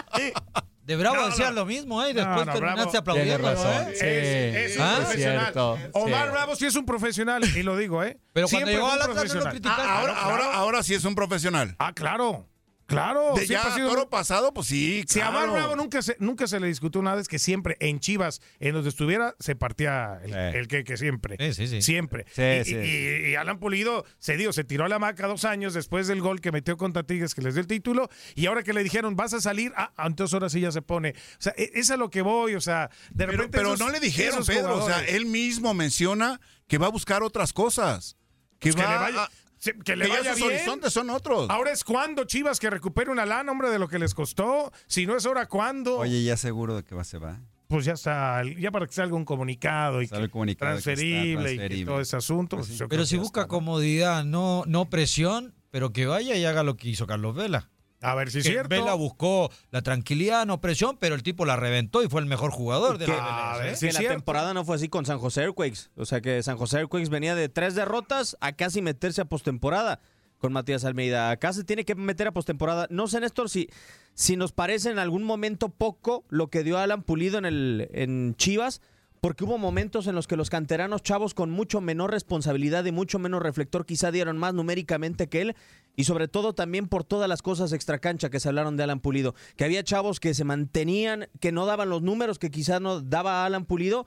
De 0.85 0.97
Bravo 0.97 1.15
No, 1.15 1.25
decía 1.27 1.45
no. 1.45 1.51
lo 1.53 1.65
mismo, 1.65 2.03
¿eh? 2.03 2.09
Y 2.09 2.13
No, 2.13 2.19
después 2.25 2.45
no, 2.45 2.53
terminaste 2.53 2.99
Bravo. 2.99 2.99
aplaudiendo. 2.99 3.51
¿eh? 3.51 3.87
Sí, 3.93 4.05
Es, 4.05 4.71
es 4.71 4.77
un 4.77 4.83
Ah, 4.83 4.95
profesional. 4.97 5.39
cierto, 5.43 5.77
Omar 5.93 6.25
sí. 6.25 6.31
Bravo 6.33 6.55
sí 6.57 6.65
es 6.65 6.75
un 6.75 6.85
profesional, 6.85 7.43
y 7.57 7.63
lo 7.63 7.77
digo, 7.77 8.03
¿eh? 8.03 8.19
Pero 8.33 8.47
cuando 8.47 8.49
Siempre 8.49 8.73
llegó 8.73 8.87
a 8.91 8.97
la 8.97 9.07
no 9.07 9.13
lo 9.13 9.21
criticaste. 9.21 9.61
Ah, 9.65 9.99
ahora, 10.01 10.13
claro. 10.13 10.29
ahora, 10.29 10.53
ahora 10.55 10.83
sí 10.83 10.93
es 10.93 11.05
un 11.05 11.15
profesional. 11.15 11.75
Ah, 11.79 11.93
claro. 11.93 12.49
Claro. 12.85 13.33
De 13.35 13.47
ya 13.47 13.61
ha 13.63 13.75
sido 13.75 13.89
toro 13.89 14.03
un- 14.03 14.09
pasado, 14.09 14.53
pues 14.53 14.67
sí, 14.67 15.03
Si 15.07 15.19
a 15.19 15.29
claro. 15.29 15.37
Omar 15.51 15.51
Bravo 15.53 15.75
nunca 15.75 16.01
se, 16.01 16.15
nunca 16.19 16.47
se 16.47 16.59
le 16.59 16.67
discutió 16.67 17.01
nada, 17.01 17.21
es 17.21 17.27
que 17.27 17.39
siempre 17.39 17.77
en 17.79 17.99
Chivas, 17.99 18.41
en 18.59 18.73
donde 18.73 18.89
estuviera, 18.89 19.35
se 19.39 19.55
partía 19.55 20.19
el, 20.23 20.29
Sí. 20.31 20.57
el 20.57 20.67
que, 20.67 20.83
que 20.83 20.97
siempre. 20.97 21.37
Sí, 21.39 21.53
sí, 21.53 21.67
sí. 21.67 21.81
Siempre. 21.81 22.25
Sí, 22.33 22.41
y, 22.41 22.63
sí. 22.65 22.75
y- 22.75 23.29
y 23.31 23.35
Alan 23.35 23.59
Pulido 23.59 24.05
se 24.19 24.35
dio, 24.37 24.51
se 24.53 24.63
tiró 24.63 24.85
a 24.85 24.89
la 24.89 24.99
maca 24.99 25.27
dos 25.27 25.45
años 25.45 25.73
después 25.73 26.07
del 26.07 26.21
gol 26.21 26.41
que 26.41 26.51
metió 26.51 26.75
contra 26.77 27.03
Tigres, 27.03 27.33
que 27.35 27.41
les 27.41 27.53
dio 27.53 27.61
el 27.61 27.67
título, 27.67 28.09
y 28.35 28.45
ahora 28.47 28.63
que 28.63 28.73
le 28.73 28.83
dijeron, 28.83 29.15
vas 29.15 29.33
a 29.33 29.41
salir, 29.41 29.71
ah, 29.75 29.91
entonces 30.05 30.33
ahora 30.33 30.49
sí 30.49 30.59
ya 30.59 30.71
se 30.71 30.81
pone. 30.81 31.11
O 31.11 31.41
sea, 31.41 31.53
e- 31.57 31.71
es 31.75 31.89
a 31.89 31.97
lo 31.97 32.09
que 32.09 32.21
voy, 32.21 32.55
o 32.55 32.61
sea, 32.61 32.89
de 33.11 33.25
Pero, 33.25 33.31
repente. 33.31 33.57
pero 33.57 33.69
esos- 33.73 33.79
no 33.79 33.89
le 33.91 33.99
dijeron, 33.99 34.43
Pedro. 34.45 34.83
O 34.83 34.87
sea, 34.87 35.03
él 35.05 35.25
mismo 35.25 35.73
menciona 35.73 36.39
que 36.67 36.77
va 36.77 36.87
a 36.87 36.89
buscar 36.89 37.23
otras 37.23 37.53
cosas. 37.53 38.17
Que, 38.59 38.71
pues, 38.71 38.75
que 38.85 38.87
va 38.89 38.93
le 38.93 38.99
vaya, 39.13 39.23
a- 39.23 39.29
que 39.63 39.95
le 39.95 40.05
que 40.05 40.11
ya 40.11 40.17
vaya 40.17 40.31
sus 40.33 40.41
bien. 40.47 40.55
horizontes 40.55 40.93
son 40.93 41.09
otros. 41.09 41.49
Ahora 41.49 41.71
es 41.71 41.83
cuando 41.83 42.25
Chivas 42.25 42.59
que 42.59 42.69
recupere 42.69 43.09
una 43.11 43.25
lana, 43.25 43.51
hombre, 43.51 43.69
de 43.69 43.79
lo 43.79 43.87
que 43.87 43.99
les 43.99 44.13
costó. 44.13 44.71
Si 44.87 45.05
no 45.05 45.15
es 45.15 45.25
ahora, 45.25 45.47
¿cuándo? 45.47 45.97
Oye, 45.97 46.23
ya 46.23 46.37
seguro 46.37 46.75
de 46.75 46.83
que 46.83 46.95
va, 46.95 47.03
se 47.03 47.17
va. 47.17 47.39
pues 47.67 47.85
ya 47.85 47.93
está, 47.93 48.43
ya 48.59 48.69
para 48.71 48.85
que 48.85 48.93
salga 48.93 49.15
un 49.15 49.25
comunicado 49.25 50.01
y 50.01 50.07
que 50.07 50.15
el 50.15 50.29
comunicado 50.29 50.75
que 50.77 50.83
transferible, 50.83 51.25
y 51.25 51.35
que 51.35 51.43
transferible. 51.57 51.85
todo 51.85 52.01
ese 52.01 52.15
asunto. 52.17 52.57
Pues 52.57 52.67
pues 52.67 52.77
sí. 52.77 52.85
Pero 52.87 53.05
si 53.05 53.15
ya 53.15 53.21
busca 53.21 53.47
comodidad, 53.47 54.23
no, 54.25 54.63
no 54.67 54.89
presión, 54.89 55.55
pero 55.71 55.91
que 55.91 56.05
vaya 56.05 56.35
y 56.35 56.45
haga 56.45 56.61
lo 56.63 56.75
que 56.77 56.89
hizo 56.89 57.07
Carlos 57.07 57.35
Vela. 57.35 57.69
A 58.03 58.15
ver 58.15 58.29
si 58.31 58.39
es 58.39 58.43
cierto. 58.45 58.69
Vela 58.69 58.93
buscó 58.93 59.49
la 59.71 59.81
tranquilidad, 59.81 60.45
no 60.45 60.59
presión, 60.61 60.97
pero 60.99 61.15
el 61.15 61.23
tipo 61.23 61.45
la 61.45 61.55
reventó 61.55 62.03
y 62.03 62.09
fue 62.09 62.21
el 62.21 62.27
mejor 62.27 62.51
jugador 62.51 62.97
de 62.97 63.05
Que- 63.05 63.11
la 63.13 63.53
a 63.53 63.57
ver 63.57 63.67
MLS, 63.67 63.73
¿eh? 63.73 63.75
si 63.77 63.87
que 63.87 63.93
la 63.93 63.99
cierto. 63.99 64.15
temporada 64.17 64.53
no 64.53 64.65
fue 64.65 64.75
así 64.75 64.89
con 64.89 65.05
San 65.05 65.19
José 65.19 65.41
Earthquakes. 65.43 65.89
O 65.95 66.05
sea 66.05 66.21
que 66.21 66.43
San 66.43 66.57
José 66.57 66.77
Earthquakes 66.79 67.09
venía 67.09 67.33
de 67.35 67.49
tres 67.49 67.75
derrotas 67.75 68.37
a 68.41 68.51
casi 68.53 68.81
meterse 68.81 69.21
a 69.21 69.25
postemporada 69.25 69.99
con 70.37 70.51
Matías 70.51 70.83
Almeida. 70.83 71.31
Acá 71.31 71.53
se 71.53 71.63
tiene 71.63 71.85
que 71.85 71.95
meter 71.95 72.27
a 72.27 72.31
postemporada. 72.33 72.87
No 72.89 73.07
sé, 73.07 73.21
Néstor, 73.21 73.49
si, 73.49 73.69
si 74.13 74.35
nos 74.35 74.51
parece 74.51 74.89
en 74.89 74.99
algún 74.99 75.23
momento 75.23 75.69
poco 75.69 76.25
lo 76.27 76.47
que 76.49 76.63
dio 76.63 76.77
Alan 76.77 77.03
Pulido 77.03 77.37
en, 77.37 77.45
el, 77.45 77.87
en 77.93 78.35
Chivas, 78.35 78.81
porque 79.23 79.45
hubo 79.45 79.57
momentos 79.57 80.07
en 80.07 80.15
los 80.15 80.27
que 80.27 80.35
los 80.35 80.49
canteranos 80.49 81.01
chavos 81.01 81.33
con 81.33 81.49
mucho 81.49 81.79
menor 81.79 82.11
responsabilidad 82.11 82.83
y 82.83 82.91
mucho 82.91 83.19
menos 83.19 83.41
reflector 83.41 83.85
quizá 83.85 84.11
dieron 84.11 84.37
más 84.37 84.53
numéricamente 84.53 85.29
que 85.29 85.39
él 85.39 85.55
y 85.95 86.03
sobre 86.03 86.27
todo 86.27 86.51
también 86.51 86.89
por 86.89 87.05
todas 87.05 87.29
las 87.29 87.41
cosas 87.41 87.71
extracancha 87.71 88.29
que 88.29 88.41
se 88.41 88.49
hablaron 88.49 88.75
de 88.75 88.83
Alan 88.83 88.99
Pulido, 88.99 89.33
que 89.55 89.63
había 89.63 89.81
chavos 89.81 90.19
que 90.19 90.33
se 90.33 90.43
mantenían, 90.43 91.29
que 91.39 91.53
no 91.53 91.65
daban 91.65 91.89
los 91.89 92.01
números 92.01 92.37
que 92.37 92.51
quizá 92.51 92.81
no 92.81 92.99
daba 92.99 93.45
Alan 93.45 93.63
Pulido, 93.63 94.05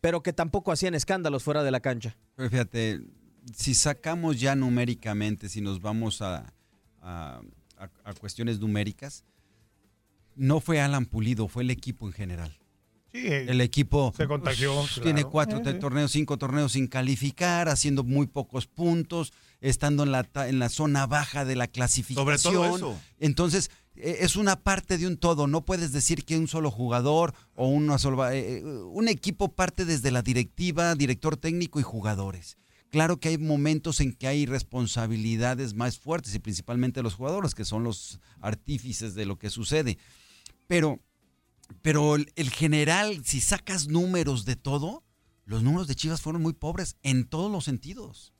pero 0.00 0.24
que 0.24 0.32
tampoco 0.32 0.72
hacían 0.72 0.96
escándalos 0.96 1.44
fuera 1.44 1.62
de 1.62 1.70
la 1.70 1.78
cancha. 1.78 2.16
Fíjate, 2.36 3.02
si 3.54 3.72
sacamos 3.76 4.40
ya 4.40 4.56
numéricamente, 4.56 5.48
si 5.48 5.60
nos 5.60 5.80
vamos 5.80 6.22
a- 6.22 6.52
a- 7.02 7.40
a 8.02 8.14
cuestiones 8.14 8.58
numéricas, 8.58 9.22
no 10.34 10.58
fue 10.58 10.80
Alan 10.80 11.06
Pulido, 11.06 11.46
fue 11.46 11.62
el 11.62 11.70
equipo 11.70 12.08
en 12.08 12.12
general. 12.14 12.58
Sí, 13.16 13.26
El 13.28 13.60
equipo 13.60 14.12
se 14.16 14.26
contagió. 14.26 14.74
pues, 14.74 14.94
tiene 14.94 15.20
claro. 15.22 15.30
cuatro 15.30 15.62
sí. 15.64 15.78
torneos, 15.78 16.12
cinco 16.12 16.36
torneos 16.38 16.72
sin 16.72 16.86
calificar, 16.86 17.68
haciendo 17.68 18.04
muy 18.04 18.26
pocos 18.26 18.66
puntos, 18.66 19.32
estando 19.60 20.02
en 20.02 20.12
la, 20.12 20.28
en 20.34 20.58
la 20.58 20.68
zona 20.68 21.06
baja 21.06 21.44
de 21.44 21.56
la 21.56 21.66
clasificación. 21.66 22.38
Sobre 22.38 22.56
todo 22.56 22.76
eso. 22.76 23.00
Entonces, 23.18 23.70
eh, 23.96 24.18
es 24.20 24.36
una 24.36 24.56
parte 24.56 24.98
de 24.98 25.06
un 25.06 25.16
todo. 25.16 25.46
No 25.46 25.64
puedes 25.64 25.92
decir 25.92 26.24
que 26.24 26.36
un 26.36 26.48
solo 26.48 26.70
jugador 26.70 27.34
o 27.54 27.68
una 27.68 27.98
sola. 27.98 28.34
eh, 28.34 28.58
eh, 28.58 28.62
un 28.64 29.08
equipo 29.08 29.52
parte 29.52 29.84
desde 29.84 30.10
la 30.10 30.22
directiva, 30.22 30.94
director 30.94 31.36
técnico 31.36 31.80
y 31.80 31.82
jugadores. 31.82 32.58
Claro 32.90 33.18
que 33.18 33.30
hay 33.30 33.38
momentos 33.38 34.00
en 34.00 34.12
que 34.12 34.28
hay 34.28 34.46
responsabilidades 34.46 35.74
más 35.74 35.98
fuertes 35.98 36.34
y 36.34 36.38
principalmente 36.38 37.02
los 37.02 37.14
jugadores, 37.14 37.54
que 37.54 37.64
son 37.64 37.82
los 37.82 38.20
artífices 38.40 39.14
de 39.14 39.26
lo 39.26 39.38
que 39.38 39.50
sucede. 39.50 39.98
Pero, 40.68 41.00
pero 41.82 42.16
el, 42.16 42.50
general, 42.50 43.24
si 43.24 43.40
sacas 43.40 43.88
números 43.88 44.44
de 44.44 44.56
todo, 44.56 45.04
los 45.44 45.62
números 45.62 45.86
de 45.86 45.94
Chivas 45.94 46.20
fueron 46.20 46.42
muy 46.42 46.52
pobres 46.52 46.96
en 47.02 47.24
todos 47.24 47.50
los 47.50 47.64
sentidos. 47.64 48.32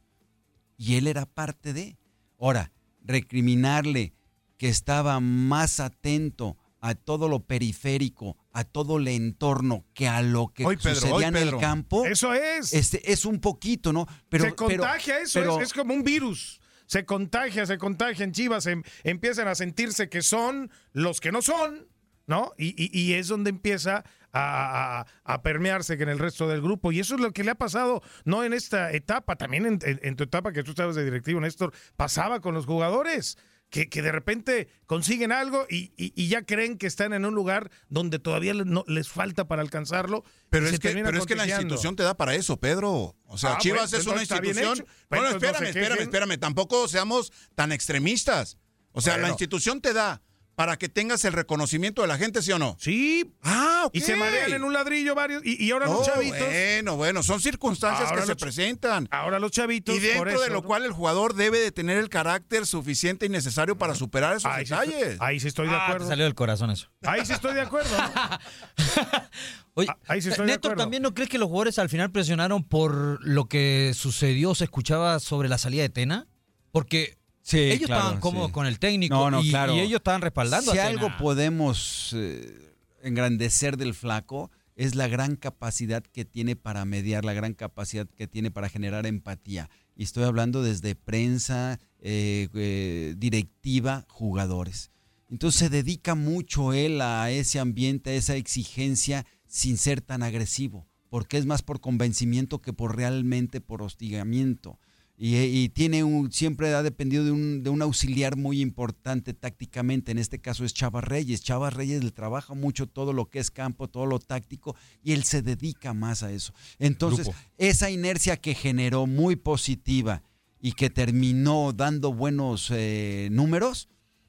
Y 0.76 0.96
él 0.96 1.06
era 1.06 1.26
parte 1.26 1.72
de. 1.72 1.98
Ahora, 2.38 2.72
recriminarle 3.02 4.14
que 4.58 4.68
estaba 4.68 5.20
más 5.20 5.80
atento 5.80 6.56
a 6.80 6.94
todo 6.94 7.28
lo 7.28 7.40
periférico, 7.44 8.36
a 8.52 8.64
todo 8.64 8.98
el 8.98 9.08
entorno, 9.08 9.84
que 9.94 10.08
a 10.08 10.22
lo 10.22 10.48
que 10.48 10.64
Hoy, 10.64 10.76
Pedro, 10.76 10.94
sucedía 10.94 11.14
hoy, 11.14 11.24
en 11.24 11.36
el 11.36 11.56
campo. 11.58 12.04
Eso 12.04 12.32
es. 12.34 12.72
Este, 12.72 13.10
es 13.10 13.24
un 13.24 13.40
poquito, 13.40 13.92
¿no? 13.92 14.06
Pero, 14.28 14.44
se 14.44 14.52
pero- 14.52 14.82
contagia 14.82 15.18
eso, 15.20 15.40
pero- 15.40 15.60
es, 15.60 15.68
es 15.68 15.72
como 15.72 15.94
un 15.94 16.02
virus. 16.02 16.60
Se 16.86 17.04
contagia, 17.04 17.66
se 17.66 17.78
contagia 17.78 18.24
en 18.24 18.32
Chivas, 18.32 18.66
em- 18.66 18.84
empiezan 19.02 19.48
a 19.48 19.56
sentirse 19.56 20.08
que 20.08 20.22
son 20.22 20.70
los 20.92 21.20
que 21.20 21.32
no 21.32 21.42
son, 21.42 21.88
¿no? 22.26 22.52
Y, 22.58 22.68
y- 22.76 22.90
y 22.98 23.14
es 23.14 23.28
donde 23.28 23.50
empieza 23.50 24.04
a, 24.32 25.00
a- 25.00 25.06
a 25.24 25.42
permearse 25.42 25.96
que 25.96 26.02
en 26.02 26.08
el 26.10 26.18
resto 26.18 26.46
del 26.48 26.60
grupo. 26.60 26.92
Y 26.92 27.00
eso 27.00 27.14
es 27.14 27.20
lo 27.20 27.32
que 27.32 27.44
le 27.44 27.52
ha 27.52 27.54
pasado, 27.56 28.02
no 28.24 28.44
en 28.44 28.52
esta 28.52 28.92
etapa, 28.92 29.36
también 29.36 29.66
en, 29.66 29.78
en- 29.82 30.00
en 30.02 30.16
tu 30.16 30.24
etapa 30.24 30.52
que 30.52 30.62
tú 30.62 30.70
estabas 30.72 30.94
de 30.96 31.04
directivo, 31.04 31.40
Néstor, 31.40 31.72
pasaba 31.96 32.40
con 32.40 32.54
los 32.54 32.66
jugadores. 32.66 33.38
Que, 33.68 33.88
que 33.88 34.00
de 34.00 34.12
repente 34.12 34.68
consiguen 34.86 35.32
algo 35.32 35.66
y, 35.68 35.92
y- 35.96 36.28
ya 36.28 36.42
creen 36.42 36.78
que 36.78 36.86
están 36.86 37.12
en 37.12 37.24
un 37.24 37.34
lugar 37.34 37.68
donde 37.88 38.20
todavía 38.20 38.54
le- 38.54 38.64
no- 38.64 38.84
les 38.86 39.08
falta 39.08 39.48
para 39.48 39.60
alcanzarlo. 39.60 40.22
Pero 40.50 40.68
es, 40.68 40.78
que, 40.78 40.90
pero 40.92 41.18
es 41.18 41.26
que 41.26 41.34
la 41.34 41.48
institución 41.48 41.96
te 41.96 42.04
da 42.04 42.16
para 42.16 42.36
eso, 42.36 42.58
Pedro. 42.60 43.16
O 43.24 43.36
sea, 43.36 43.54
Ah, 43.54 43.58
Chivas 43.58 43.90
bueno, 43.90 44.00
es 44.02 44.06
una 44.06 44.20
institución. 44.20 44.86
Bueno, 45.10 45.26
Entonces 45.30 45.50
no 45.60 45.66
espérame, 45.66 45.66
espérame, 45.76 46.02
espérame. 46.02 46.38
Tampoco 46.38 46.86
seamos 46.86 47.32
tan 47.56 47.72
extremistas. 47.72 48.56
O 48.92 49.00
sea, 49.00 49.18
la 49.18 49.30
institución 49.30 49.80
te 49.80 49.92
da 49.92 50.22
para 50.56 50.78
que 50.78 50.88
tengas 50.88 51.24
el 51.26 51.34
reconocimiento 51.34 52.00
de 52.02 52.08
la 52.08 52.16
gente, 52.18 52.40
¿sí 52.42 52.50
o 52.50 52.58
no? 52.58 52.76
Sí. 52.80 53.30
Ah, 53.42 53.82
ok. 53.86 53.94
Y 53.94 54.00
se 54.00 54.16
marean 54.16 54.52
en 54.54 54.64
un 54.64 54.72
ladrillo 54.72 55.14
varios. 55.14 55.44
Y, 55.44 55.62
y 55.62 55.70
ahora 55.70 55.86
No, 55.86 55.98
los 55.98 56.06
chavitos. 56.06 56.40
Bueno, 56.40 56.96
bueno, 56.96 57.22
son 57.22 57.40
circunstancias 57.40 58.08
Ahora 58.08 58.22
que 58.22 58.26
se 58.26 58.36
presentan. 58.36 59.06
Ahora 59.10 59.38
los 59.38 59.50
chavitos. 59.52 59.94
Y 59.94 60.00
por 60.16 60.26
dentro 60.26 60.40
de 60.40 60.48
lo 60.48 60.54
¿no? 60.54 60.62
cual 60.62 60.84
el 60.86 60.92
jugador 60.92 61.34
debe 61.34 61.58
de 61.60 61.72
tener 61.72 61.98
el 61.98 62.08
carácter 62.08 62.66
suficiente 62.66 63.26
y 63.26 63.28
necesario 63.28 63.76
para 63.76 63.94
superar 63.94 64.34
esos 64.38 64.50
Ahí 64.50 64.64
sí, 64.64 64.72
detalles. 64.72 65.02
estoy, 65.12 65.16
ahí 65.28 65.40
sí 65.40 65.48
estoy 65.48 65.68
de 65.68 65.74
Ah, 65.74 65.78
te 65.78 65.84
acuerdo. 65.92 66.08
salió 66.08 66.24
del 66.24 66.34
corazón 66.34 66.70
eso. 66.70 66.88
Ahí 67.02 67.24
sí 67.26 67.34
estoy 67.34 67.52
de 67.54 67.60
acuerdo. 67.60 67.90
¿no? 67.96 68.38
Oye, 69.74 69.88
Ah, 69.90 69.98
ahí 70.08 70.22
sí 70.22 70.30
estoy 70.30 70.46
de 70.46 70.54
acuerdo. 70.54 70.78
¿también 70.78 71.02
no 71.02 71.12
crees 71.12 71.28
que 71.28 71.36
los 71.38 71.48
jugadores 71.48 71.78
al 71.78 71.90
final 71.90 72.10
presionaron 72.10 72.64
por 72.64 73.22
lo 73.26 73.44
que 73.44 73.92
sucedió, 73.94 74.54
se 74.54 74.64
escuchaba 74.64 75.20
sobre 75.20 75.50
la 75.50 75.58
salida 75.58 75.82
de 75.82 75.90
Tena? 75.90 76.26
Porque 76.72 77.18
Sí, 77.46 77.58
ellos 77.58 77.86
claro, 77.86 78.02
estaban 78.02 78.20
cómodos 78.20 78.48
sí. 78.48 78.52
con 78.54 78.66
el 78.66 78.80
técnico 78.80 79.14
No, 79.14 79.30
no, 79.30 79.40
y, 79.40 79.50
claro. 79.50 79.76
y 79.76 79.78
ellos 79.78 79.98
estaban 79.98 80.20
respaldando 80.20 80.72
Si 80.72 80.78
a 80.78 80.88
algo 80.88 81.16
podemos 81.16 82.12
eh, 82.16 82.74
engrandecer 83.02 83.76
del 83.76 83.94
flaco 83.94 84.50
es 84.74 84.96
la 84.96 85.06
gran 85.06 85.36
capacidad 85.36 86.02
que 86.02 86.24
tiene 86.24 86.56
para 86.56 86.84
mediar, 86.84 87.24
la 87.24 87.34
gran 87.34 87.54
capacidad 87.54 88.08
que 88.08 88.26
tiene 88.26 88.50
para 88.50 88.68
generar 88.68 89.06
empatía. 89.06 89.70
Y 89.94 90.02
estoy 90.02 90.24
hablando 90.24 90.60
desde 90.60 90.96
prensa, 90.96 91.78
eh, 92.00 92.48
eh, 92.52 93.14
directiva, 93.16 94.04
jugadores. 94.08 94.90
Entonces 95.30 95.60
se 95.60 95.68
dedica 95.68 96.16
mucho 96.16 96.72
él 96.72 97.00
a 97.00 97.30
ese 97.30 97.60
ambiente, 97.60 98.10
a 98.10 98.14
esa 98.14 98.34
exigencia 98.34 99.24
sin 99.46 99.76
ser 99.76 100.00
tan 100.00 100.24
agresivo, 100.24 100.88
porque 101.10 101.38
es 101.38 101.46
más 101.46 101.62
por 101.62 101.80
convencimiento 101.80 102.60
que 102.60 102.72
por 102.72 102.96
realmente 102.96 103.60
por 103.60 103.82
hostigamiento. 103.82 104.80
Y, 105.18 105.36
y 105.36 105.68
tiene 105.70 106.04
un, 106.04 106.30
siempre 106.30 106.74
ha 106.74 106.82
dependido 106.82 107.24
de 107.24 107.30
un, 107.30 107.62
de 107.62 107.70
un 107.70 107.80
auxiliar 107.80 108.36
muy 108.36 108.60
importante 108.60 109.32
tácticamente, 109.32 110.12
en 110.12 110.18
este 110.18 110.40
caso 110.40 110.64
es 110.64 110.74
Chava 110.74 111.00
Reyes. 111.00 111.42
Chava 111.42 111.70
Reyes 111.70 112.04
le 112.04 112.10
trabaja 112.10 112.52
mucho 112.52 112.86
todo 112.86 113.14
lo 113.14 113.30
que 113.30 113.38
es 113.38 113.50
campo, 113.50 113.88
todo 113.88 114.04
lo 114.04 114.18
táctico, 114.18 114.76
y 115.02 115.12
él 115.12 115.24
se 115.24 115.40
dedica 115.40 115.94
más 115.94 116.22
a 116.22 116.32
eso. 116.32 116.52
Entonces, 116.78 117.28
Grupo. 117.28 117.40
esa 117.56 117.90
inercia 117.90 118.36
que 118.36 118.54
generó 118.54 119.06
muy 119.06 119.36
positiva 119.36 120.22
y 120.60 120.72
que 120.72 120.90
terminó 120.90 121.72
dando 121.72 122.12
buenos 122.12 122.70
eh, 122.70 123.28
números, 123.32 123.88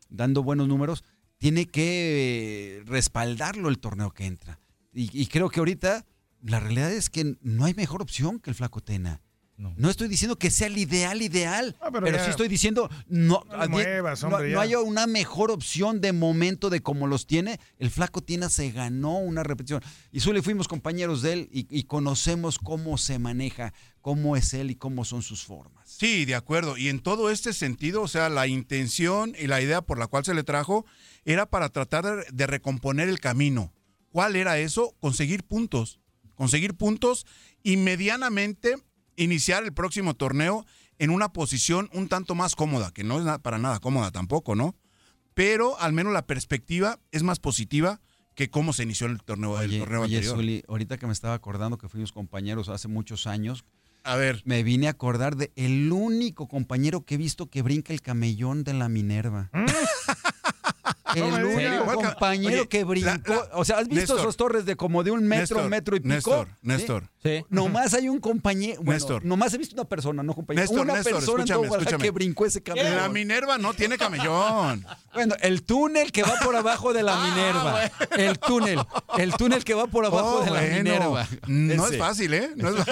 dando 0.10 0.42
buenos 0.42 0.70
números, 0.70 1.04
tiene 1.38 1.66
que 1.66 2.78
eh, 2.78 2.84
respaldarlo 2.86 3.68
el 3.68 3.80
torneo 3.80 4.12
que 4.12 4.26
entra. 4.26 4.62
Y, 4.94 5.10
y 5.22 5.28
creo 5.28 5.50
que 5.50 5.60
ahorita 5.60 6.06
la 6.42 6.62
realidad 6.62 6.94
es 6.94 7.10
que 7.10 7.36
no 7.42 7.66
hay 7.66 7.74
mejor 7.74 8.02
opción 8.02 8.40
que 8.40 8.52
el 8.52 8.56
Flaco 8.56 8.80
Tena. 8.80 9.22
No. 9.58 9.74
No 9.76 9.90
estoy 9.90 10.08
diciendo 10.08 10.38
que 10.38 10.52
sea 10.52 10.68
el 10.68 10.78
ideal, 10.78 11.20
ideal, 11.24 11.76
Ah, 11.82 11.90
pero 11.92 12.06
pero, 12.06 12.18
ya- 12.18 12.24
sí 12.26 12.30
estoy 12.30 12.48
diciendo 12.48 12.90
no, 13.08 13.44
No 13.50 13.58
le 13.58 13.64
a 13.64 13.66
die- 13.66 13.72
muevas, 13.72 14.22
no- 14.22 14.28
hombre, 14.30 14.50
no 14.52 14.56
ya. 14.58 14.62
hay 14.62 14.76
una 14.76 15.08
mejor 15.08 15.50
opción 15.50 16.00
de 16.00 16.14
momento 16.14 16.70
de 16.70 16.82
como 16.82 17.08
los 17.08 17.26
tiene. 17.26 17.60
El 17.80 17.90
flaco 17.90 18.22
Tiena 18.22 18.50
se 18.50 18.70
ganó 18.70 19.18
una 19.18 19.42
repetición. 19.42 19.82
Y 20.12 20.20
Zuli 20.20 20.42
fuimos 20.44 20.68
compañeros 20.68 21.24
de 21.24 21.34
él 21.34 21.50
y, 21.52 21.66
y 21.76 21.84
conocemos 21.86 22.60
cómo 22.60 23.00
se 23.00 23.18
maneja, 23.18 23.74
cómo 24.02 24.38
es 24.38 24.54
él 24.54 24.70
y 24.70 24.76
cómo 24.76 25.04
son 25.06 25.24
sus 25.24 25.44
formas. 25.44 25.90
Sí, 25.90 26.26
de 26.26 26.36
acuerdo. 26.36 26.78
Y 26.78 26.90
en 26.90 27.00
todo 27.00 27.32
este 27.32 27.52
sentido, 27.52 28.04
o 28.04 28.08
sea, 28.08 28.30
la 28.30 28.46
intención 28.46 29.34
y 29.40 29.48
la 29.48 29.60
idea 29.60 29.82
por 29.82 29.98
la 29.98 30.06
cual 30.06 30.24
se 30.24 30.36
le 30.36 30.44
trajo 30.44 30.86
era 31.26 31.48
para 31.48 31.70
tratar 31.70 32.28
de 32.32 32.46
recomponer 32.48 33.10
el 33.10 33.20
camino. 33.20 33.74
¿Cuál 34.12 34.36
era 34.36 34.60
eso? 34.60 34.96
Conseguir 35.00 35.44
puntos. 35.44 36.00
Conseguir 36.36 36.76
puntos 36.76 37.26
y 37.64 37.78
medianamente 37.78 38.76
iniciar 39.18 39.64
el 39.66 39.74
próximo 39.74 40.14
torneo 40.14 40.66
en 41.00 41.10
una 41.10 41.34
posición 41.34 41.90
un 41.94 42.08
tanto 42.08 42.34
más 42.34 42.56
cómoda, 42.56 42.92
que 42.92 43.04
no 43.04 43.20
es 43.20 43.40
para 43.40 43.58
nada 43.58 43.80
cómoda 43.80 44.12
tampoco, 44.12 44.56
¿no? 44.56 44.76
Pero 45.34 45.80
al 45.80 45.94
menos 45.94 46.14
la 46.14 46.26
perspectiva 46.26 47.00
es 47.12 47.22
más 47.24 47.40
positiva 47.40 48.00
que 48.34 48.50
cómo 48.50 48.72
se 48.72 48.84
inició 48.84 49.08
el 49.08 49.22
torneo, 49.22 49.60
el 49.60 49.70
Oye, 49.70 49.80
torneo 49.80 50.02
oye, 50.02 50.16
anterior. 50.16 50.38
Zuli, 50.38 50.64
ahorita 50.68 50.98
que 50.98 51.08
me 51.08 51.14
estaba 51.14 51.34
acordando 51.34 51.78
que 51.78 51.90
fuimos 51.90 52.12
compañeros 52.12 52.70
hace 52.70 52.88
muchos 52.88 53.28
años, 53.28 53.66
A 54.04 54.16
ver, 54.16 54.42
me 54.46 54.64
vine 54.64 54.88
a 54.88 54.92
acordar 54.92 55.36
de 55.36 55.52
el 55.56 55.92
único 55.92 56.48
compañero 56.48 57.04
que 57.04 57.16
he 57.16 57.18
visto 57.18 57.50
que 57.50 57.62
brinca 57.62 57.94
el 57.94 58.02
camellón 58.02 58.64
de 58.64 58.74
la 58.74 58.88
Minerva. 58.90 59.50
El 61.26 61.42
No 61.42 61.50
único 61.84 61.94
compañero 61.96 62.60
Oye, 62.62 62.68
que 62.68 62.84
brincó. 62.84 63.10
la- 63.26 63.36
la- 63.36 63.50
o 63.54 63.66
sea, 63.66 63.78
¿has 63.78 63.88
visto 63.88 64.02
Néstor. 64.02 64.20
esos 64.20 64.38
torres 64.38 64.66
de 64.66 64.76
como 64.76 65.04
de 65.04 65.12
un 65.12 65.24
metro, 65.28 65.58
Néstor, 65.58 65.70
metro 65.70 65.96
y 65.96 66.00
pico? 66.00 66.14
Néstor. 66.14 66.48
Néstor. 66.62 67.10
Sí. 67.24 67.44
Nomás 67.50 67.94
hay 67.94 68.08
un 68.10 68.20
compañero. 68.20 68.76
Bueno, 68.78 68.92
Néstor. 68.94 69.26
Nomás 69.26 69.54
he 69.54 69.58
visto 69.58 69.76
una 69.76 69.84
persona, 69.86 70.24
no 70.24 70.34
compañero. 70.34 70.62
Néstor, 70.64 70.82
una 70.82 70.94
Néstor, 70.94 71.14
persona 71.16 71.42
en 71.44 71.48
todo 71.50 71.66
escúchame, 71.66 72.04
que 72.04 72.12
brincó 72.12 72.46
ese 72.46 72.62
camino. 72.64 72.90
La 72.90 73.10
Minerva 73.10 73.58
no 73.58 73.74
tiene 73.74 73.98
camellón. 73.98 74.86
Bueno, 75.18 75.34
el 75.42 75.64
túnel 75.64 76.12
que 76.12 76.22
va 76.22 76.36
por 76.44 76.56
abajo 76.56 76.94
de 76.94 77.02
la 77.02 77.14
Ah, 77.20 77.28
Minerva. 77.28 77.92
El 78.24 78.38
túnel. 78.38 78.80
El 79.18 79.34
túnel 79.34 79.64
que 79.64 79.74
va 79.74 79.88
por 79.88 80.06
abajo 80.06 80.38
Oh, 80.42 80.44
de 80.46 80.52
la 80.52 80.60
bueno. 80.60 80.76
Minerva. 80.76 81.28
No 81.48 81.86
Ese. 81.86 81.96
es 81.96 82.00
fácil, 82.00 82.34
¿eh? 82.36 82.52
No, 82.56 82.70
es- 82.70 82.86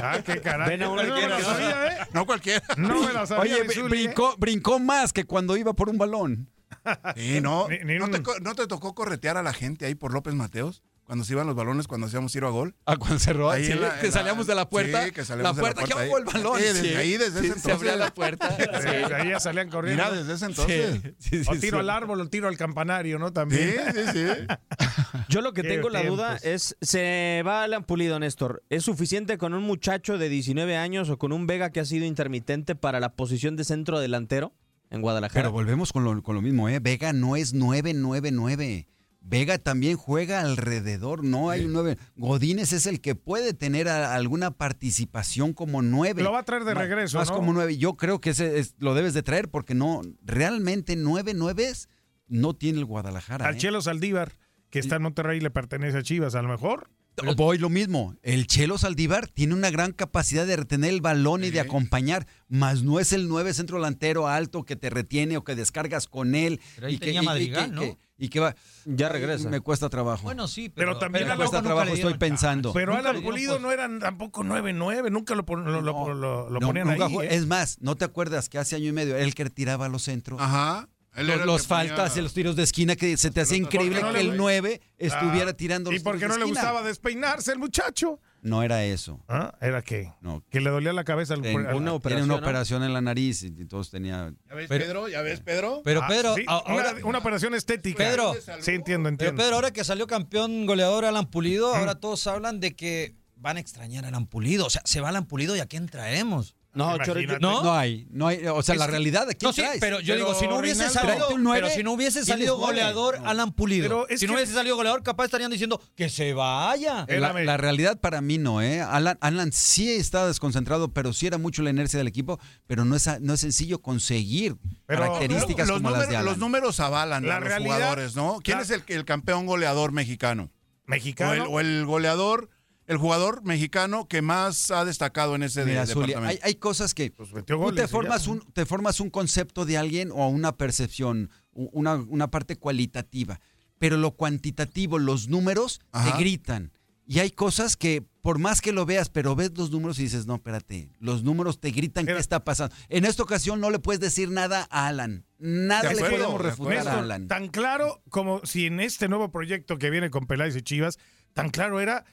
Ah, 0.00 0.20
qué 0.24 0.40
caray. 0.40 0.76
Uno 0.76 0.94
no 0.94 1.02
que 1.02 1.08
me 1.08 1.28
la 1.28 1.36
quiera. 1.36 1.42
sabía, 1.44 1.86
¿eh? 1.88 2.06
no 2.12 2.24
cualquiera. 2.24 2.62
No 2.76 3.02
me 3.02 3.12
la 3.12 3.26
sabía. 3.26 3.56
Oye, 3.56 3.62
¿eh? 3.74 3.82
brincó, 3.82 4.36
brincó 4.38 4.78
más 4.78 5.12
que 5.12 5.24
cuando 5.24 5.56
iba 5.56 5.72
por 5.72 5.88
un 5.88 5.98
balón. 5.98 6.48
Sí, 7.16 7.40
no. 7.40 7.68
Ni- 7.68 7.78
ni 7.84 7.98
¿No, 7.98 8.06
un- 8.06 8.10
te, 8.12 8.22
no 8.42 8.54
te 8.54 8.66
tocó 8.66 8.94
corretear 8.94 9.36
a 9.36 9.42
la 9.42 9.52
gente 9.52 9.86
ahí 9.86 9.94
por 9.94 10.12
López 10.12 10.34
Mateos? 10.34 10.82
Cuando 11.04 11.24
se 11.24 11.34
iban 11.34 11.46
los 11.46 11.54
balones, 11.54 11.86
cuando 11.86 12.08
hacíamos 12.08 12.32
tiro 12.32 12.48
a 12.48 12.50
gol. 12.50 12.74
Ah, 12.84 12.96
cuando 12.96 13.20
cerró. 13.20 13.48
Ahí 13.48 13.64
sí, 13.64 13.78
que 14.00 14.10
salíamos 14.10 14.48
la- 14.48 14.54
de 14.54 14.56
la 14.56 14.68
puerta. 14.68 15.04
sí, 15.04 15.12
que 15.12 15.24
salíamos 15.24 15.56
la 15.56 15.62
de 15.62 15.68
la 15.68 15.74
puerta, 15.74 15.80
puerta 15.80 15.94
que 15.94 16.00
ahí. 16.02 16.08
hago 16.08 16.18
el 16.18 16.24
balón. 16.24 16.58
Sí, 16.58 16.64
desde 16.64 16.96
ahí, 16.96 17.16
desde 17.16 17.40
Sí, 17.42 17.46
ese 17.46 17.60
Se 17.60 17.70
abría 17.72 17.92
entonces. 17.92 17.98
la 17.98 18.14
puerta. 18.14 18.56
Sí, 18.82 19.12
ahí 19.14 19.28
ya 19.30 19.38
salían 19.38 19.70
corriendo. 19.70 20.02
Mira, 20.02 20.16
desde 20.16 20.32
ese 20.34 20.46
entonces. 20.46 21.00
Sí, 21.20 21.44
sí, 21.44 21.48
o 21.48 21.52
tiro 21.60 21.76
sí. 21.78 21.80
al 21.82 21.90
árbol 21.90 22.20
o 22.22 22.28
tiro 22.28 22.48
al 22.48 22.56
campanario, 22.56 23.20
¿no? 23.20 23.28
Sí, 23.28 23.34
También. 23.34 23.76
sí, 23.94 24.00
sí. 24.12 24.26
Yo 25.28 25.42
lo 25.42 25.52
que 25.52 25.62
Qué 25.62 25.68
tengo 25.68 25.90
la 25.90 26.02
duda 26.02 26.38
es, 26.42 26.76
¿se 26.80 27.40
va 27.46 27.62
Alan 27.62 27.84
Pulido, 27.84 28.18
Néstor? 28.18 28.64
¿Es 28.68 28.82
suficiente 28.84 29.38
con 29.38 29.54
un 29.54 29.62
muchacho 29.62 30.18
de 30.18 30.28
19 30.28 30.76
años 30.76 31.08
o 31.08 31.18
con 31.18 31.32
un 31.32 31.46
Vega 31.46 31.70
que 31.70 31.78
ha 31.78 31.84
sido 31.84 32.04
intermitente 32.04 32.74
para 32.74 32.98
la 32.98 33.10
posición 33.14 33.54
de 33.54 33.62
centro 33.62 34.00
delantero 34.00 34.52
en 34.90 35.00
Guadalajara? 35.02 35.42
Pero 35.42 35.52
volvemos 35.52 35.92
con 35.92 36.04
lo, 36.04 36.22
con 36.22 36.34
lo 36.34 36.42
mismo, 36.42 36.68
¿eh? 36.68 36.78
Vega 36.80 37.12
no 37.12 37.36
es 37.36 37.54
9-9-9. 37.54 38.86
Vega 39.28 39.58
también 39.58 39.96
juega 39.96 40.40
alrededor, 40.40 41.24
no 41.24 41.50
hay 41.50 41.64
un 41.64 41.72
9. 41.72 41.96
Godínez 42.16 42.72
es 42.72 42.86
el 42.86 43.00
que 43.00 43.16
puede 43.16 43.54
tener 43.54 43.88
a- 43.88 44.14
alguna 44.14 44.52
participación 44.52 45.52
como 45.52 45.82
9. 45.82 46.22
Lo 46.22 46.30
va 46.30 46.40
a 46.40 46.44
traer 46.44 46.62
de 46.64 46.74
regreso, 46.74 47.18
Más 47.18 47.30
¿no? 47.30 47.34
como 47.36 47.52
9. 47.52 47.76
Yo 47.76 47.96
creo 47.96 48.20
que 48.20 48.30
ese 48.30 48.60
es- 48.60 48.76
lo 48.78 48.94
debes 48.94 49.14
de 49.14 49.24
traer 49.24 49.48
porque 49.50 49.74
no, 49.74 50.02
realmente 50.22 50.96
9-9 50.96 51.88
no 52.28 52.54
tiene 52.54 52.78
el 52.78 52.84
Guadalajara. 52.84 53.46
Al 53.48 53.56
¿eh? 53.56 53.58
Chelo 53.58 53.82
Saldívar, 53.82 54.32
que 54.70 54.78
está 54.78 54.94
en 54.96 55.02
Monterrey 55.02 55.38
y 55.38 55.40
le 55.40 55.50
pertenece 55.50 55.98
a 55.98 56.02
Chivas, 56.04 56.36
a 56.36 56.42
lo 56.42 56.48
mejor. 56.48 56.88
Voy 57.36 57.58
lo 57.58 57.68
mismo. 57.70 58.14
El 58.22 58.46
Chelo 58.46 58.78
Saldívar 58.78 59.28
tiene 59.28 59.54
una 59.54 59.70
gran 59.70 59.92
capacidad 59.92 60.46
de 60.46 60.56
retener 60.56 60.90
el 60.90 61.00
balón 61.00 61.44
y 61.44 61.50
de 61.50 61.60
acompañar, 61.60 62.26
mas 62.48 62.82
no 62.82 63.00
es 63.00 63.12
el 63.12 63.28
9 63.28 63.54
centro 63.54 63.78
delantero 63.78 64.28
alto 64.28 64.64
que 64.64 64.76
te 64.76 64.90
retiene 64.90 65.36
o 65.36 65.44
que 65.44 65.54
descargas 65.54 66.06
con 66.08 66.34
él. 66.34 66.60
Pero 66.74 66.86
ahí 66.88 66.94
y 66.94 66.98
que, 66.98 67.06
tenía 67.06 67.20
y- 67.20 67.24
y 67.24 67.26
Madrigal, 67.26 67.70
que- 67.70 67.74
¿no? 67.74 67.80
que- 67.82 67.98
y 68.18 68.28
que 68.30 68.40
va. 68.40 68.56
Ya 68.86 69.08
regresa. 69.10 69.50
Me 69.50 69.60
cuesta 69.60 69.88
trabajo. 69.90 70.22
Bueno, 70.22 70.48
sí, 70.48 70.68
Pero 70.70 70.92
pero, 70.92 70.98
también 70.98 71.26
me 71.26 71.34
a 71.34 71.36
cuesta 71.36 71.60
trabajo, 71.62 71.92
estoy 71.92 72.14
pensando. 72.14 72.72
Pero 72.72 72.94
Nunca 72.96 73.10
Alan 73.10 73.22
Pulido 73.22 73.58
no 73.58 73.72
eran 73.72 73.98
tampoco 73.98 74.42
9-9, 74.42 75.10
nunca 75.10 75.34
lo, 75.34 75.44
pon- 75.44 75.64
lo, 75.64 75.80
lo- 75.82 75.92
No, 75.92 76.14
lo- 76.14 76.50
lo 76.50 76.60
No, 76.60 76.66
ponían 76.66 76.88
nunca 76.88 77.04
ahí. 77.06 77.10
jugó- 77.10 77.22
¿eh? 77.22 77.28
Es 77.34 77.46
más, 77.46 77.78
¿no 77.80 77.94
te 77.96 78.04
acuerdas 78.06 78.48
que 78.48 78.58
hace 78.58 78.76
año 78.76 78.88
y 78.88 78.92
medio 78.92 79.16
él 79.16 79.34
que 79.34 79.48
tiraba 79.50 79.88
los 79.88 80.02
centros? 80.02 80.40
Ajá. 80.40 80.88
Los, 81.16 81.66
ponía- 81.66 81.88
faltas 81.88 82.16
y 82.16 82.20
los 82.20 82.32
tiros 82.34 82.56
de 82.56 82.62
esquina 82.62 82.94
que 82.96 83.16
se 83.16 83.30
te 83.30 83.40
hacía 83.40 83.58
Porque 83.62 83.76
increíble 83.76 84.02
no 84.02 84.12
que 84.12 84.20
el 84.20 84.36
9 84.36 84.80
estuviera 84.98 85.50
Ah, 85.50 85.54
tirando 85.54 85.90
los 85.90 86.00
¿Y 86.00 86.04
por 86.04 86.18
qué 86.18 86.26
no 86.28 86.34
de 86.34 86.38
le 86.40 86.44
esquina. 86.46 86.60
gustaba 86.60 86.82
despeinarse 86.86 87.52
el 87.52 87.58
muchacho? 87.58 88.20
No 88.42 88.62
era 88.62 88.84
eso. 88.84 89.24
¿Ah? 89.28 89.54
¿Era 89.60 89.82
qué? 89.82 90.12
No. 90.20 90.44
Que 90.50 90.60
le 90.60 90.70
dolía 90.70 90.92
la 90.92 91.04
cabeza 91.04 91.34
al 91.34 91.42
Ten- 91.42 91.56
una 91.56 91.70
tiene 91.72 91.90
operación, 91.90 92.30
una 92.30 92.34
¿no? 92.34 92.40
operación 92.46 92.82
en 92.84 92.92
la 92.92 93.00
nariz 93.00 93.42
y 93.42 93.46
entonces 93.46 93.90
tenía 93.90 94.32
¿Ya 94.48 94.54
ves, 94.54 94.66
Pero- 94.68 94.84
Pedro? 94.84 95.08
¿Ya 95.08 95.22
ves, 95.22 95.40
Pedro? 95.40 95.80
Pero 95.84 96.02
Ah, 96.02 96.08
Pedro, 96.08 96.34
sí, 96.34 96.44
a- 96.46 96.52
ahora, 96.58 96.92
una, 96.92 97.06
una 97.06 97.18
operación 97.18 97.54
estética. 97.54 97.98
Pedro. 97.98 98.34
Sí, 98.60 98.72
entiendo, 98.72 99.04
pero 99.04 99.08
entiendo. 99.08 99.42
Pedro, 99.42 99.54
ahora 99.56 99.72
que 99.72 99.84
salió 99.84 100.06
campeón 100.06 100.66
goleador 100.66 101.04
Alan 101.04 101.26
Pulido, 101.30 101.74
ahora 101.74 101.94
todos 101.96 102.26
hablan 102.26 102.60
de 102.60 102.74
que 102.76 103.14
van 103.36 103.58
a 103.58 103.60
extrañar 103.60 104.04
a 104.04 104.08
Alan 104.08 104.26
Pulido. 104.26 104.66
O 104.66 104.70
sea, 104.70 104.82
se 104.84 105.00
va 105.00 105.10
Alan 105.10 105.26
Pulido 105.26 105.54
y 105.56 105.60
a 105.60 105.66
quién 105.66 105.86
traemos. 105.86 106.55
No, 106.76 107.02
yo- 107.04 107.14
¿No? 107.40 107.62
No 107.62 107.72
hay, 107.74 108.06
no 108.10 108.26
hay, 108.28 108.46
o 108.46 108.62
sea, 108.62 108.74
Es 108.74 108.78
la 108.78 108.84
que- 108.86 108.90
realidad, 108.92 109.26
¿de 109.26 109.34
quién 109.34 109.48
No, 109.48 109.52
sí, 109.52 109.62
traes? 109.62 109.78
pero 109.80 109.98
yo 110.00 110.14
Pero, 110.14 110.26
digo, 110.26 110.38
si 110.38 110.46
no 110.46 110.58
hubiese 110.58 110.88
salido, 110.90 111.30
un 111.30 111.50
pero 111.52 111.70
si 111.70 111.82
no 111.82 111.92
hubiese 111.92 112.24
salido 112.24 112.56
goleador 112.58 113.18
No. 113.20 113.28
Alan 113.28 113.52
Pulido, 113.52 113.82
Pero 113.84 114.08
es 114.08 114.20
si 114.20 114.26
no 114.26 114.34
hubiese 114.34 114.52
salido 114.52 114.76
goleador, 114.76 115.02
capaz 115.02 115.24
estarían 115.24 115.50
diciendo 115.50 115.80
que 115.96 116.08
se 116.08 116.32
vaya. 116.34 116.94
La, 116.94 117.00
Espérame. 117.00 117.44
la 117.44 117.56
realidad 117.56 117.98
para 117.98 118.20
mí 118.20 118.38
no, 118.38 118.60
¿eh? 118.62 118.80
Alan, 118.82 119.16
Alan 119.20 119.50
sí 119.52 119.90
está 119.90 120.26
desconcentrado, 120.26 120.88
pero 120.92 121.12
sí 121.12 121.26
era 121.26 121.38
mucho 121.38 121.62
la 121.62 121.70
inercia 121.70 121.98
del 121.98 122.08
equipo, 122.08 122.38
pero 122.66 122.84
no 122.84 122.94
es, 122.94 123.08
no 123.20 123.34
es 123.34 123.40
sencillo 123.40 123.80
conseguir 123.80 124.56
Pero 124.86 125.00
características 125.02 125.68
los, 125.68 125.78
como 125.78 125.90
las 125.90 125.98
números, 126.00 126.10
de 126.10 126.16
Alan. 126.16 126.24
los 126.26 126.38
números 126.38 126.80
avalan 126.80 127.26
La 127.26 127.36
a 127.36 127.40
los 127.40 127.48
realidad- 127.48 127.74
jugadores, 127.76 128.16
¿no? 128.16 128.38
¿Quién 128.44 128.58
la- 128.58 128.64
es 128.64 128.70
el, 128.70 128.82
el 128.88 129.04
campeón 129.06 129.46
goleador 129.46 129.92
mexicano? 129.92 130.50
O 130.86 130.90
Mexicano. 130.90 131.32
el, 131.32 131.40
o 131.48 131.58
el 131.60 131.84
goleador, 131.86 132.48
el 132.86 132.96
jugador 132.98 133.42
mexicano 133.44 134.06
que 134.08 134.22
más 134.22 134.70
ha 134.70 134.84
destacado 134.84 135.34
en 135.34 135.42
ese 135.42 135.60
de- 135.64 135.72
Mira, 135.72 135.86
Zuli, 135.86 136.08
departamento. 136.08 136.40
hay, 136.44 136.50
hay 136.50 136.54
cosas 136.56 136.94
que 136.94 137.10
Pues 137.10 137.30
tú 137.46 137.72
te 137.74 137.88
formas, 137.88 138.26
un, 138.28 138.40
te 138.52 138.64
formas 138.66 139.00
un 139.00 139.10
concepto 139.10 139.64
de 139.64 139.76
alguien 139.78 140.10
o 140.12 140.28
una 140.28 140.56
percepción, 140.56 141.30
una, 141.52 141.94
una 141.96 142.30
parte 142.30 142.56
cualitativa, 142.56 143.40
pero 143.78 143.96
lo 143.96 144.12
cuantitativo, 144.12 144.98
los 144.98 145.28
números 145.28 145.80
Ajá. 145.92 146.12
te 146.12 146.18
gritan. 146.18 146.72
Y 147.08 147.20
hay 147.20 147.30
cosas 147.30 147.76
que 147.76 148.04
por 148.20 148.40
más 148.40 148.60
que 148.60 148.72
lo 148.72 148.84
veas, 148.84 149.08
pero 149.10 149.36
ves 149.36 149.52
los 149.56 149.70
números 149.70 149.98
y 150.00 150.02
dices, 150.02 150.26
no, 150.26 150.34
espérate, 150.36 150.90
los 150.98 151.22
números 151.22 151.60
te 151.60 151.70
gritan 151.70 152.04
qué 152.04 152.18
está 152.18 152.42
pasando. 152.42 152.74
En 152.88 153.04
esta 153.04 153.22
ocasión 153.22 153.60
no 153.60 153.70
le 153.70 153.78
puedes 153.78 154.00
decir 154.00 154.28
nada 154.30 154.66
a 154.70 154.88
Alan. 154.88 155.24
Nada 155.38 155.92
le 155.92 156.00
podemos 156.00 156.42
de 156.42 156.50
refutar 156.50 156.88
a 156.88 156.98
Alan. 156.98 157.28
tan 157.28 157.46
claro 157.48 158.02
como 158.10 158.40
si 158.44 158.66
en 158.66 158.80
este 158.80 159.08
nuevo 159.08 159.30
proyecto 159.30 159.78
que 159.78 159.90
viene 159.90 160.10
con 160.10 160.26
Peláez 160.26 160.56
y 160.56 160.62
Chivas, 160.62 160.98
tan 161.34 161.50
claro 161.50 161.78
era, 161.78 162.04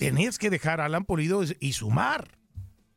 tenías 0.00 0.38
que 0.38 0.50
dejar 0.50 0.80
a 0.80 0.86
Alan 0.86 1.04
Pulido 1.04 1.42
y 1.60 1.72
sumar. 1.72 2.38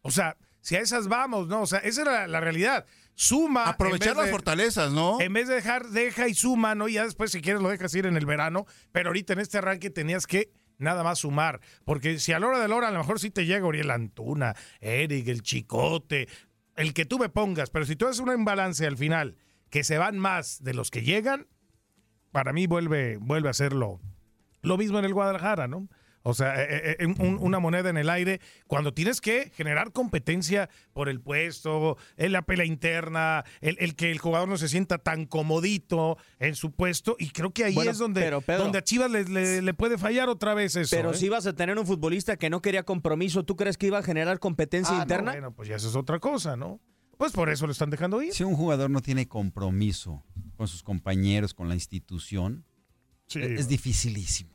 O 0.02 0.12
sea, 0.12 0.38
si 0.62 0.76
a 0.76 0.80
esas 0.80 1.08
vamos, 1.08 1.48
¿no? 1.48 1.62
O 1.62 1.68
sea, 1.68 1.80
esa 1.80 2.02
era 2.02 2.12
la, 2.22 2.28
la 2.28 2.39
realidad. 2.39 2.86
Suma. 3.16 3.66
Aprovechar 3.66 4.16
las 4.16 4.26
de- 4.26 4.32
fortalezas, 4.32 4.92
¿no? 4.92 5.22
En 5.22 5.34
vez 5.34 5.48
de 5.48 5.56
dejar, 5.56 5.88
deja 5.89 6.28
y 6.28 6.34
suma, 6.34 6.74
¿no? 6.74 6.88
Y 6.88 6.94
ya 6.94 7.04
después, 7.06 7.32
si 7.32 7.42
quieres, 7.42 7.62
lo 7.62 7.70
dejas 7.70 7.94
ir 7.94 8.06
en 8.08 8.18
el 8.18 8.26
verano. 8.26 8.66
Pero 8.92 9.10
ahorita 9.10 9.34
en 9.34 9.39
este 9.39 9.60
arranque 9.60 9.89
tenías 9.92 10.26
que 10.26 10.52
nada 10.80 11.04
más 11.04 11.20
sumar. 11.20 11.60
Porque 11.86 12.18
si 12.20 12.34
a 12.34 12.39
la 12.39 12.48
hora 12.48 12.60
de 12.60 12.68
la 12.68 12.76
hora, 12.76 12.88
a 12.88 12.92
lo 12.92 12.98
mejor 13.00 13.20
sí 13.20 13.30
te 13.30 13.46
llega 13.46 13.66
Oriel 13.68 13.92
Antuna, 13.92 14.56
Eric, 14.80 15.28
el 15.28 15.44
Chicote, 15.44 16.28
el 16.76 16.94
que 16.94 17.06
tú 17.06 17.20
me 17.20 17.30
pongas. 17.30 17.70
Pero 17.70 17.86
si 17.86 17.96
tú 17.96 18.08
haces 18.08 18.20
un 18.20 18.32
imbalance 18.34 18.86
al 18.88 18.98
final, 18.98 19.36
que 19.70 19.84
se 19.84 19.98
van 20.00 20.18
más 20.18 20.63
de 20.63 20.74
los 20.74 20.89
que 20.89 21.04
llegan, 21.04 21.48
para 22.32 22.52
mí 22.52 22.66
vuelve, 22.66 23.18
vuelve 23.18 23.50
a 23.50 23.54
ser 23.54 23.74
lo, 23.74 24.02
lo 24.63 24.78
mismo 24.78 24.98
en 24.98 25.06
el 25.06 25.13
Guadalajara, 25.13 25.68
¿no? 25.68 25.88
O 26.26 26.34
sea, 26.34 26.56
eh, 26.64 26.96
eh, 27.00 27.06
un- 27.06 27.38
una 27.42 27.60
moneda 27.60 27.90
en 27.90 27.98
el 27.98 28.10
aire, 28.10 28.40
cuando 28.68 28.94
tienes 28.94 29.20
que 29.20 29.52
generar 29.56 29.92
competencia 29.92 30.70
por 30.94 31.10
el 31.10 31.20
puesto, 31.20 31.98
en 32.16 32.32
la 32.32 32.42
pelea 32.44 32.66
interna, 32.66 33.44
el, 33.60 33.76
el 33.82 33.96
que 33.96 34.10
el 34.10 34.20
jugador 34.20 34.48
no 34.48 34.56
se 34.58 34.70
sienta 34.70 34.98
tan 35.00 35.26
comodito 35.26 36.18
en 36.40 36.56
su 36.56 36.72
puesto, 36.72 37.18
y 37.20 37.32
creo 37.32 37.52
que 37.52 37.66
ahí 37.66 37.74
Bueno, 37.76 37.92
es 37.92 37.98
donde, 37.98 38.22
pero, 38.22 38.40
Pedro- 38.40 38.64
donde 38.64 38.78
a 38.80 38.84
Chivas 38.84 39.12
le, 39.12 39.26
le- 39.26 39.62
le 39.62 39.74
puede 39.74 39.98
fallar 39.98 40.30
otra 40.30 40.54
vez 40.54 40.78
eso. 40.78 40.96
Pero 40.96 41.12
¿eh? 41.12 41.16
si 41.16 41.26
ibas 41.26 41.46
a 41.46 41.54
tener 41.54 41.78
un 41.78 41.86
futbolista 41.86 42.38
que 42.38 42.50
no 42.50 42.62
quería 42.62 42.84
compromiso, 42.84 43.44
¿tú 43.44 43.58
crees 43.58 43.78
que 43.78 43.88
iba 43.88 43.98
a 44.00 44.04
generar 44.04 44.40
competencia 44.40 44.94
Ah, 44.94 44.98
no, 45.00 45.02
interna? 45.04 45.32
bueno, 45.34 45.52
pues 45.54 45.68
ya 45.68 45.76
eso 45.76 45.90
es 45.90 45.96
otra 45.98 46.20
cosa, 46.20 46.56
¿no? 46.56 46.80
Pues 47.18 47.34
por 47.34 47.50
eso 47.50 47.66
lo 47.66 47.74
están 47.74 47.90
dejando 47.90 48.22
ir. 48.22 48.34
Si 48.34 48.44
un 48.46 48.56
jugador 48.56 48.90
no 48.90 49.02
tiene 49.02 49.28
compromiso 49.28 50.24
con 50.56 50.68
sus 50.70 50.84
compañeros, 50.84 51.54
con 51.54 51.68
la 51.68 51.76
institución, 51.76 52.66
Sí. 53.28 53.40
es 53.42 53.68
dificilísimo. 53.68 54.52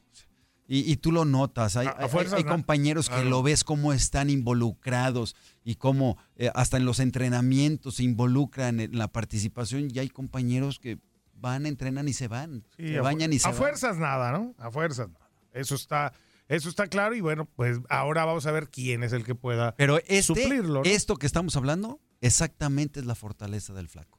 Y, 0.70 0.80
y 0.92 0.96
tú 0.98 1.12
lo 1.12 1.24
notas, 1.24 1.76
hay, 1.76 1.86
A- 1.86 1.90
a 1.92 1.96
hay- 2.04 2.08
fuerzas, 2.10 2.34
hay 2.34 2.44
¿no? 2.44 2.50
compañeros 2.50 3.08
que 3.08 3.24
lo 3.24 3.42
ves 3.42 3.64
cómo 3.64 3.94
están 3.94 4.28
involucrados 4.28 5.34
y 5.64 5.76
cómo 5.76 6.18
eh, 6.36 6.50
hasta 6.54 6.76
en 6.76 6.84
los 6.84 7.00
entrenamientos 7.00 7.94
se 7.96 8.02
involucran 8.04 8.78
en 8.80 8.98
la 8.98 9.08
participación 9.08 9.88
y 9.92 9.98
hay 9.98 10.10
compañeros 10.10 10.78
que 10.78 10.98
van, 11.34 11.64
entrenan 11.66 12.06
y 12.08 12.12
se 12.12 12.28
van, 12.28 12.64
Sí, 12.76 12.88
se 12.88 13.00
bañan 13.00 13.32
y 13.32 13.38
se 13.38 13.48
A 13.48 13.52
van. 13.52 13.58
fuerzas 13.58 13.96
nada, 13.96 14.30
¿no? 14.32 14.54
A 14.58 14.70
fuerzas 14.70 15.08
nada. 15.08 15.30
Eso 15.54 15.74
está, 15.74 16.12
eso 16.48 16.68
está 16.68 16.86
claro 16.88 17.14
y 17.14 17.20
bueno, 17.22 17.46
pues 17.56 17.78
ahora 17.88 18.26
vamos 18.26 18.44
a 18.44 18.50
ver 18.50 18.68
quién 18.68 19.02
es 19.04 19.14
el 19.14 19.24
que 19.24 19.34
pueda. 19.34 19.74
Pero 19.76 19.98
este, 20.00 20.22
suplirlo, 20.22 20.82
¿no? 20.82 20.90
esto 20.90 21.16
que 21.16 21.26
estamos 21.26 21.56
hablando, 21.56 21.98
exactamente 22.20 23.00
es 23.00 23.06
la 23.06 23.14
fortaleza 23.14 23.72
del 23.72 23.88
flaco. 23.88 24.17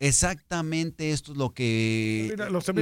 Exactamente 0.00 1.12
esto 1.12 1.32
es 1.32 1.38
lo 1.38 1.54
que, 1.54 2.28
Mira, 2.30 2.50
lo 2.50 2.60
que, 2.60 2.72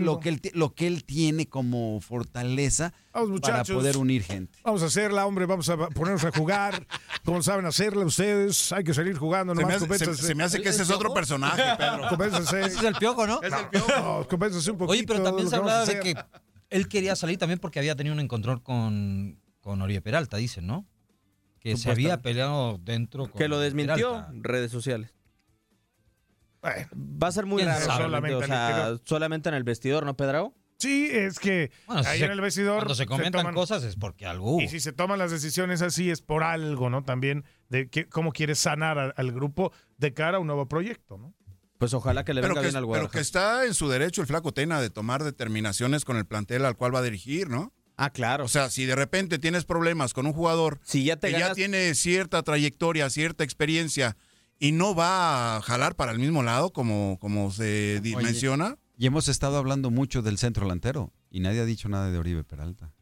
lo, 0.00 0.20
que 0.20 0.28
él, 0.28 0.40
lo 0.54 0.74
que 0.74 0.86
él 0.86 1.04
tiene 1.04 1.48
como 1.48 2.00
fortaleza 2.00 2.92
Vamos, 3.12 3.40
para 3.40 3.64
poder 3.64 3.96
unir 3.96 4.22
gente. 4.22 4.58
Vamos 4.64 4.82
a 4.82 4.86
hacerla, 4.86 5.26
hombre, 5.26 5.46
vamos 5.46 5.68
a 5.68 5.76
ponernos 5.76 6.24
a 6.24 6.32
jugar. 6.32 6.86
como 7.24 7.42
saben 7.42 7.66
hacerla 7.66 8.04
ustedes, 8.04 8.72
hay 8.72 8.84
que 8.84 8.92
salir 8.94 9.16
jugando 9.16 9.54
Se 9.54 9.64
me, 9.64 9.74
hace, 9.74 10.14
se- 10.14 10.34
me 10.34 10.44
hace 10.44 10.60
que 10.60 10.70
ese 10.70 10.82
es 10.82 10.90
otro 10.90 11.14
personaje, 11.14 11.62
Pedro. 11.78 12.40
Ese 12.40 12.60
es 12.62 12.82
el 12.82 12.94
piojo, 12.94 13.26
¿no? 13.26 13.40
No, 13.98 14.26
convénzanse 14.28 14.70
un 14.72 14.78
poquito. 14.78 14.92
Oye, 14.92 15.04
pero 15.06 15.22
también 15.22 15.48
se 15.48 15.56
hablaba 15.56 15.84
de 15.84 16.00
que 16.00 16.14
él 16.70 16.88
quería 16.88 17.16
salir 17.16 17.38
también 17.38 17.58
porque 17.58 17.78
había 17.78 17.94
tenido 17.94 18.14
un 18.14 18.20
encontrón 18.20 18.60
con, 18.60 19.40
con 19.60 19.82
Oribe 19.82 20.00
Peralta, 20.00 20.36
dicen, 20.36 20.66
¿no? 20.66 20.86
Que 21.60 21.76
se 21.76 21.90
había 21.90 22.18
peleado 22.22 22.78
dentro 22.82 23.30
con 23.30 23.38
Que 23.38 23.46
lo 23.48 23.60
desmintió 23.60 24.12
Peralta. 24.12 24.32
en 24.32 24.44
redes 24.44 24.70
sociales. 24.72 25.12
Va 26.64 27.28
a 27.28 27.32
ser 27.32 27.46
muy 27.46 27.62
¿Quién 27.62 27.68
raro. 27.74 27.84
sabe? 27.86 28.04
Solamente 28.04 28.34
o 28.36 28.46
sea, 28.46 28.66
al 28.66 28.72
interior. 28.72 29.00
solamente 29.04 29.48
en 29.48 29.54
el 29.54 29.64
vestidor, 29.64 30.04
¿no, 30.04 30.16
Pedrao? 30.16 30.54
Sí, 30.78 31.08
es 31.12 31.38
que 31.38 31.70
Bueno, 31.86 32.02
si 32.04 32.08
ahí 32.08 32.18
se- 32.20 32.24
en 32.24 32.30
el 32.30 32.40
vestidor. 32.40 32.76
Cuando 32.78 32.94
se 32.94 33.06
comentan 33.06 33.44
toman- 33.46 33.54
cosas 33.54 33.82
es 33.84 33.96
porque 33.96 34.26
algo. 34.26 34.60
Y 34.60 34.68
si 34.68 34.80
se 34.80 34.92
toman 34.92 35.18
las 35.18 35.30
decisiones 35.30 35.82
así 35.82 36.10
es 36.10 36.22
por 36.22 36.42
algo, 36.42 36.88
¿no? 36.88 37.04
También 37.04 37.44
de 37.68 37.88
que, 37.90 38.06
cómo 38.08 38.32
quieres 38.32 38.58
sanar 38.58 38.98
al, 38.98 39.14
al 39.16 39.32
grupo 39.32 39.72
de 39.98 40.14
cara 40.14 40.38
a 40.38 40.40
un 40.40 40.46
nuevo 40.46 40.66
proyecto, 40.68 41.18
¿no? 41.18 41.34
Pues 41.78 41.92
ojalá 41.94 42.24
que 42.24 42.34
le 42.34 42.40
Pero 42.42 42.54
venga 42.54 42.62
que, 42.62 42.66
bien 42.68 42.76
al 42.76 42.82
pero 42.82 42.86
Guadalajara. 42.88 43.12
que 43.18 43.20
está 43.22 43.64
en 43.66 43.74
su 43.74 43.88
derecho 43.88 44.20
el 44.22 44.26
flaco 44.26 44.52
Tena 44.52 44.80
de 44.82 44.90
tomar 44.90 45.22
determinaciones 45.24 46.04
con 46.04 46.16
el 46.16 46.26
plantel 46.26 46.64
al 46.66 46.76
cual 46.76 46.94
va 46.94 46.98
a 46.98 47.02
dirigir, 47.02 47.48
¿no? 47.48 47.72
Ah, 47.96 48.10
claro. 48.10 48.44
O 48.44 48.48
sea, 48.48 48.70
si 48.70 48.86
de 48.86 48.94
repente 48.96 49.38
tienes 49.38 49.66
problemas 49.66 50.14
con 50.14 50.26
un 50.26 50.32
jugador 50.32 50.78
si 50.82 51.04
ya 51.04 51.16
te 51.16 51.30
que 51.30 51.38
ya 51.38 51.52
tiene 51.54 51.94
cierta 51.94 52.42
trayectoria, 52.42 53.10
cierta 53.10 53.44
experiencia 53.44 54.16
y 54.60 54.70
no 54.72 54.94
va 54.94 55.56
a 55.56 55.62
jalar 55.62 55.96
para 55.96 56.12
el 56.12 56.20
mismo 56.20 56.44
lado 56.44 56.72
como, 56.72 57.18
como 57.20 57.50
se 57.50 57.98
Oye. 58.00 58.16
menciona, 58.16 58.76
Y 58.96 59.06
hemos 59.06 59.26
estado 59.26 59.56
hablando 59.56 59.90
mucho 59.90 60.22
del 60.22 60.38
centro 60.38 60.64
delantero 60.66 61.12
y 61.30 61.40
nadie 61.40 61.60
ha 61.60 61.64
dicho 61.64 61.88
nada 61.88 62.10
de 62.12 62.18
Oribe 62.18 62.44
Peralta. 62.44 62.92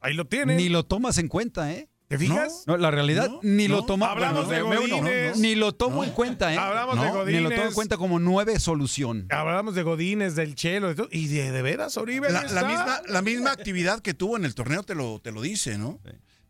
Ahí 0.00 0.12
lo 0.14 0.26
tienen. 0.26 0.56
Ni 0.58 0.68
lo 0.68 0.84
tomas 0.84 1.16
en 1.18 1.28
cuenta, 1.28 1.72
¿eh? 1.72 1.88
¿Te 2.08 2.16
fijas? 2.18 2.64
No, 2.66 2.76
la 2.78 2.90
realidad, 2.90 3.28
No, 3.28 3.40
ni 3.42 3.68
no. 3.68 3.76
lo 3.76 3.84
toma. 3.84 4.10
Hablamos 4.10 4.48
de 4.48 4.62
Godínez. 4.62 5.36
Ni 5.38 5.54
lo 5.54 5.72
tomo 5.74 6.04
en 6.04 6.10
cuenta, 6.10 6.54
¿eh? 6.54 6.56
Hablamos 6.56 6.96
de 7.26 7.32
Ni 7.32 7.38
lo 7.40 7.50
tomo 7.50 7.52
en 7.52 7.56
Godínez. 7.58 7.74
cuenta 7.74 7.96
como 7.98 8.18
nueve 8.18 8.58
solución. 8.60 9.26
Hablamos 9.30 9.74
de 9.74 9.82
Godínez, 9.82 10.34
del 10.34 10.54
Chelo, 10.54 10.88
de 10.88 10.94
todo, 10.94 11.08
y 11.12 11.26
de, 11.26 11.50
de 11.52 11.60
veras, 11.62 11.96
Oribe. 11.98 12.30
la, 12.32 12.44
la 12.44 12.64
misma, 12.64 13.02
la 13.08 13.20
misma 13.22 13.52
actividad 13.52 14.00
que 14.00 14.14
tuvo 14.14 14.36
en 14.38 14.46
el 14.46 14.54
torneo 14.54 14.82
te 14.84 14.94
lo, 14.94 15.20
te 15.20 15.32
lo 15.32 15.42
dice, 15.42 15.76
¿no? 15.76 16.00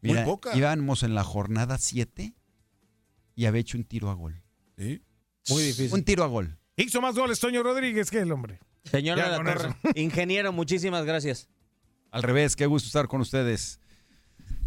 Mira, 0.01 0.21
Muy 0.21 0.25
poca. 0.31 0.57
íbamos 0.57 1.03
en 1.03 1.17
la 1.17 1.25
jornada 1.25 1.77
7 1.77 2.35
y 3.39 3.47
había 3.47 3.61
hecho 3.61 3.79
un 3.79 3.85
tiro 3.85 4.11
a 4.11 4.15
gol. 4.15 4.43
Sí. 4.77 5.01
muy 5.51 5.63
difícil. 5.63 5.95
Un 5.95 6.03
tiro 6.03 6.25
a 6.25 6.27
gol. 6.27 6.59
Hizo 6.75 7.01
más 7.01 7.15
goles 7.15 7.39
Toño 7.39 7.63
Rodríguez 7.63 8.11
que 8.11 8.19
el 8.19 8.33
hombre. 8.33 8.59
Señor 8.83 9.17
Ya 9.17 9.31
de 9.31 9.39
la 9.45 9.55
Torre, 9.55 9.77
ingeniero, 9.95 10.53
muchísimas 10.53 11.05
gracias. 11.05 11.49
Al 12.11 12.25
revés, 12.25 12.57
qué 12.57 12.67
gusto 12.67 12.89
estar 12.89 13.07
con 13.07 13.21
ustedes. 13.21 13.79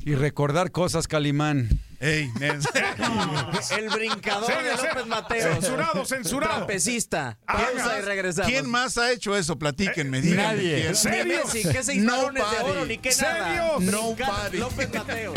Y 0.06 0.16
recordar 0.16 0.72
cosas, 0.72 1.10
Calimán. 1.10 1.68
Ey. 2.00 2.32
El 3.78 3.90
brincador 3.90 4.46
Serio, 4.50 4.72
de 4.72 4.78
serio. 4.78 4.90
López 4.94 5.06
Mateo. 5.06 5.54
Censurado, 5.54 6.06
censurado. 6.06 6.56
Trapecista. 6.60 7.40
Ah, 7.48 7.68
Pausa 7.74 8.00
y 8.00 8.02
regresamos. 8.04 8.52
¿Quién 8.52 8.70
más 8.70 8.98
ha 8.98 9.12
hecho 9.12 9.36
eso? 9.36 9.60
Platíquenme, 9.60 10.22
díganme. 10.22 10.44
nadie. 10.44 10.88
¿En 10.88 10.96
serio? 10.96 11.42
Messi, 11.44 11.64
que 11.70 11.84
seis 11.84 12.02
No 12.02 12.32
de 12.32 12.42
oro, 12.64 12.86
ni 12.86 12.98
qué 13.00 13.12
¿Serio? 13.12 13.34
nada. 13.34 13.80
No 13.82 14.06
Brincar 14.14 14.30
pare. 14.30 14.58
López 14.60 14.94
Mateo. 14.94 15.34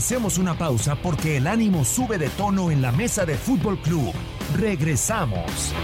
Hacemos 0.00 0.38
una 0.38 0.54
pausa 0.54 0.96
porque 0.96 1.36
el 1.36 1.46
ánimo 1.46 1.84
sube 1.84 2.16
de 2.16 2.30
tono 2.30 2.70
en 2.70 2.80
la 2.80 2.90
mesa 2.90 3.26
de 3.26 3.34
Fútbol 3.34 3.76
Club. 3.76 4.14
Regresamos. 4.58 5.74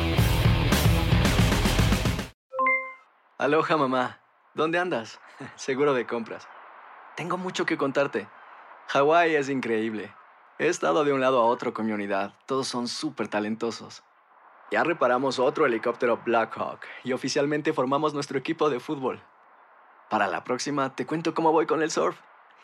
Aloha 3.37 3.77
mamá, 3.77 4.21
¿dónde 4.55 4.79
andas? 4.79 5.21
Seguro 5.57 5.93
de 5.93 6.07
compras. 6.07 6.49
Tengo 7.15 7.37
mucho 7.37 7.67
que 7.67 7.77
contarte. 7.77 8.27
Hawái 8.87 9.35
es 9.35 9.51
increíble. 9.51 10.15
He 10.59 10.69
estado 10.69 11.05
de 11.05 11.13
un 11.13 11.21
lado 11.21 11.43
a 11.43 11.45
otro 11.45 11.75
con 11.75 11.85
mi 11.85 11.93
unidad. 11.93 12.33
Todos 12.47 12.69
son 12.69 12.89
súper 12.89 13.29
talentosos. 13.29 14.03
Ya 14.71 14.83
reparamos 14.83 15.39
otro 15.39 15.67
helicóptero 15.67 16.23
Blackhawk 16.25 16.81
y 17.05 17.13
oficialmente 17.13 17.75
formamos 17.75 18.15
nuestro 18.15 18.39
equipo 18.39 18.71
de 18.71 18.81
fútbol. 18.81 19.23
Para 20.09 20.27
la 20.27 20.43
próxima 20.43 20.97
te 20.97 21.05
cuento 21.05 21.35
cómo 21.35 21.53
voy 21.53 21.67
con 21.67 21.83
el 21.83 21.91
surf 21.91 22.17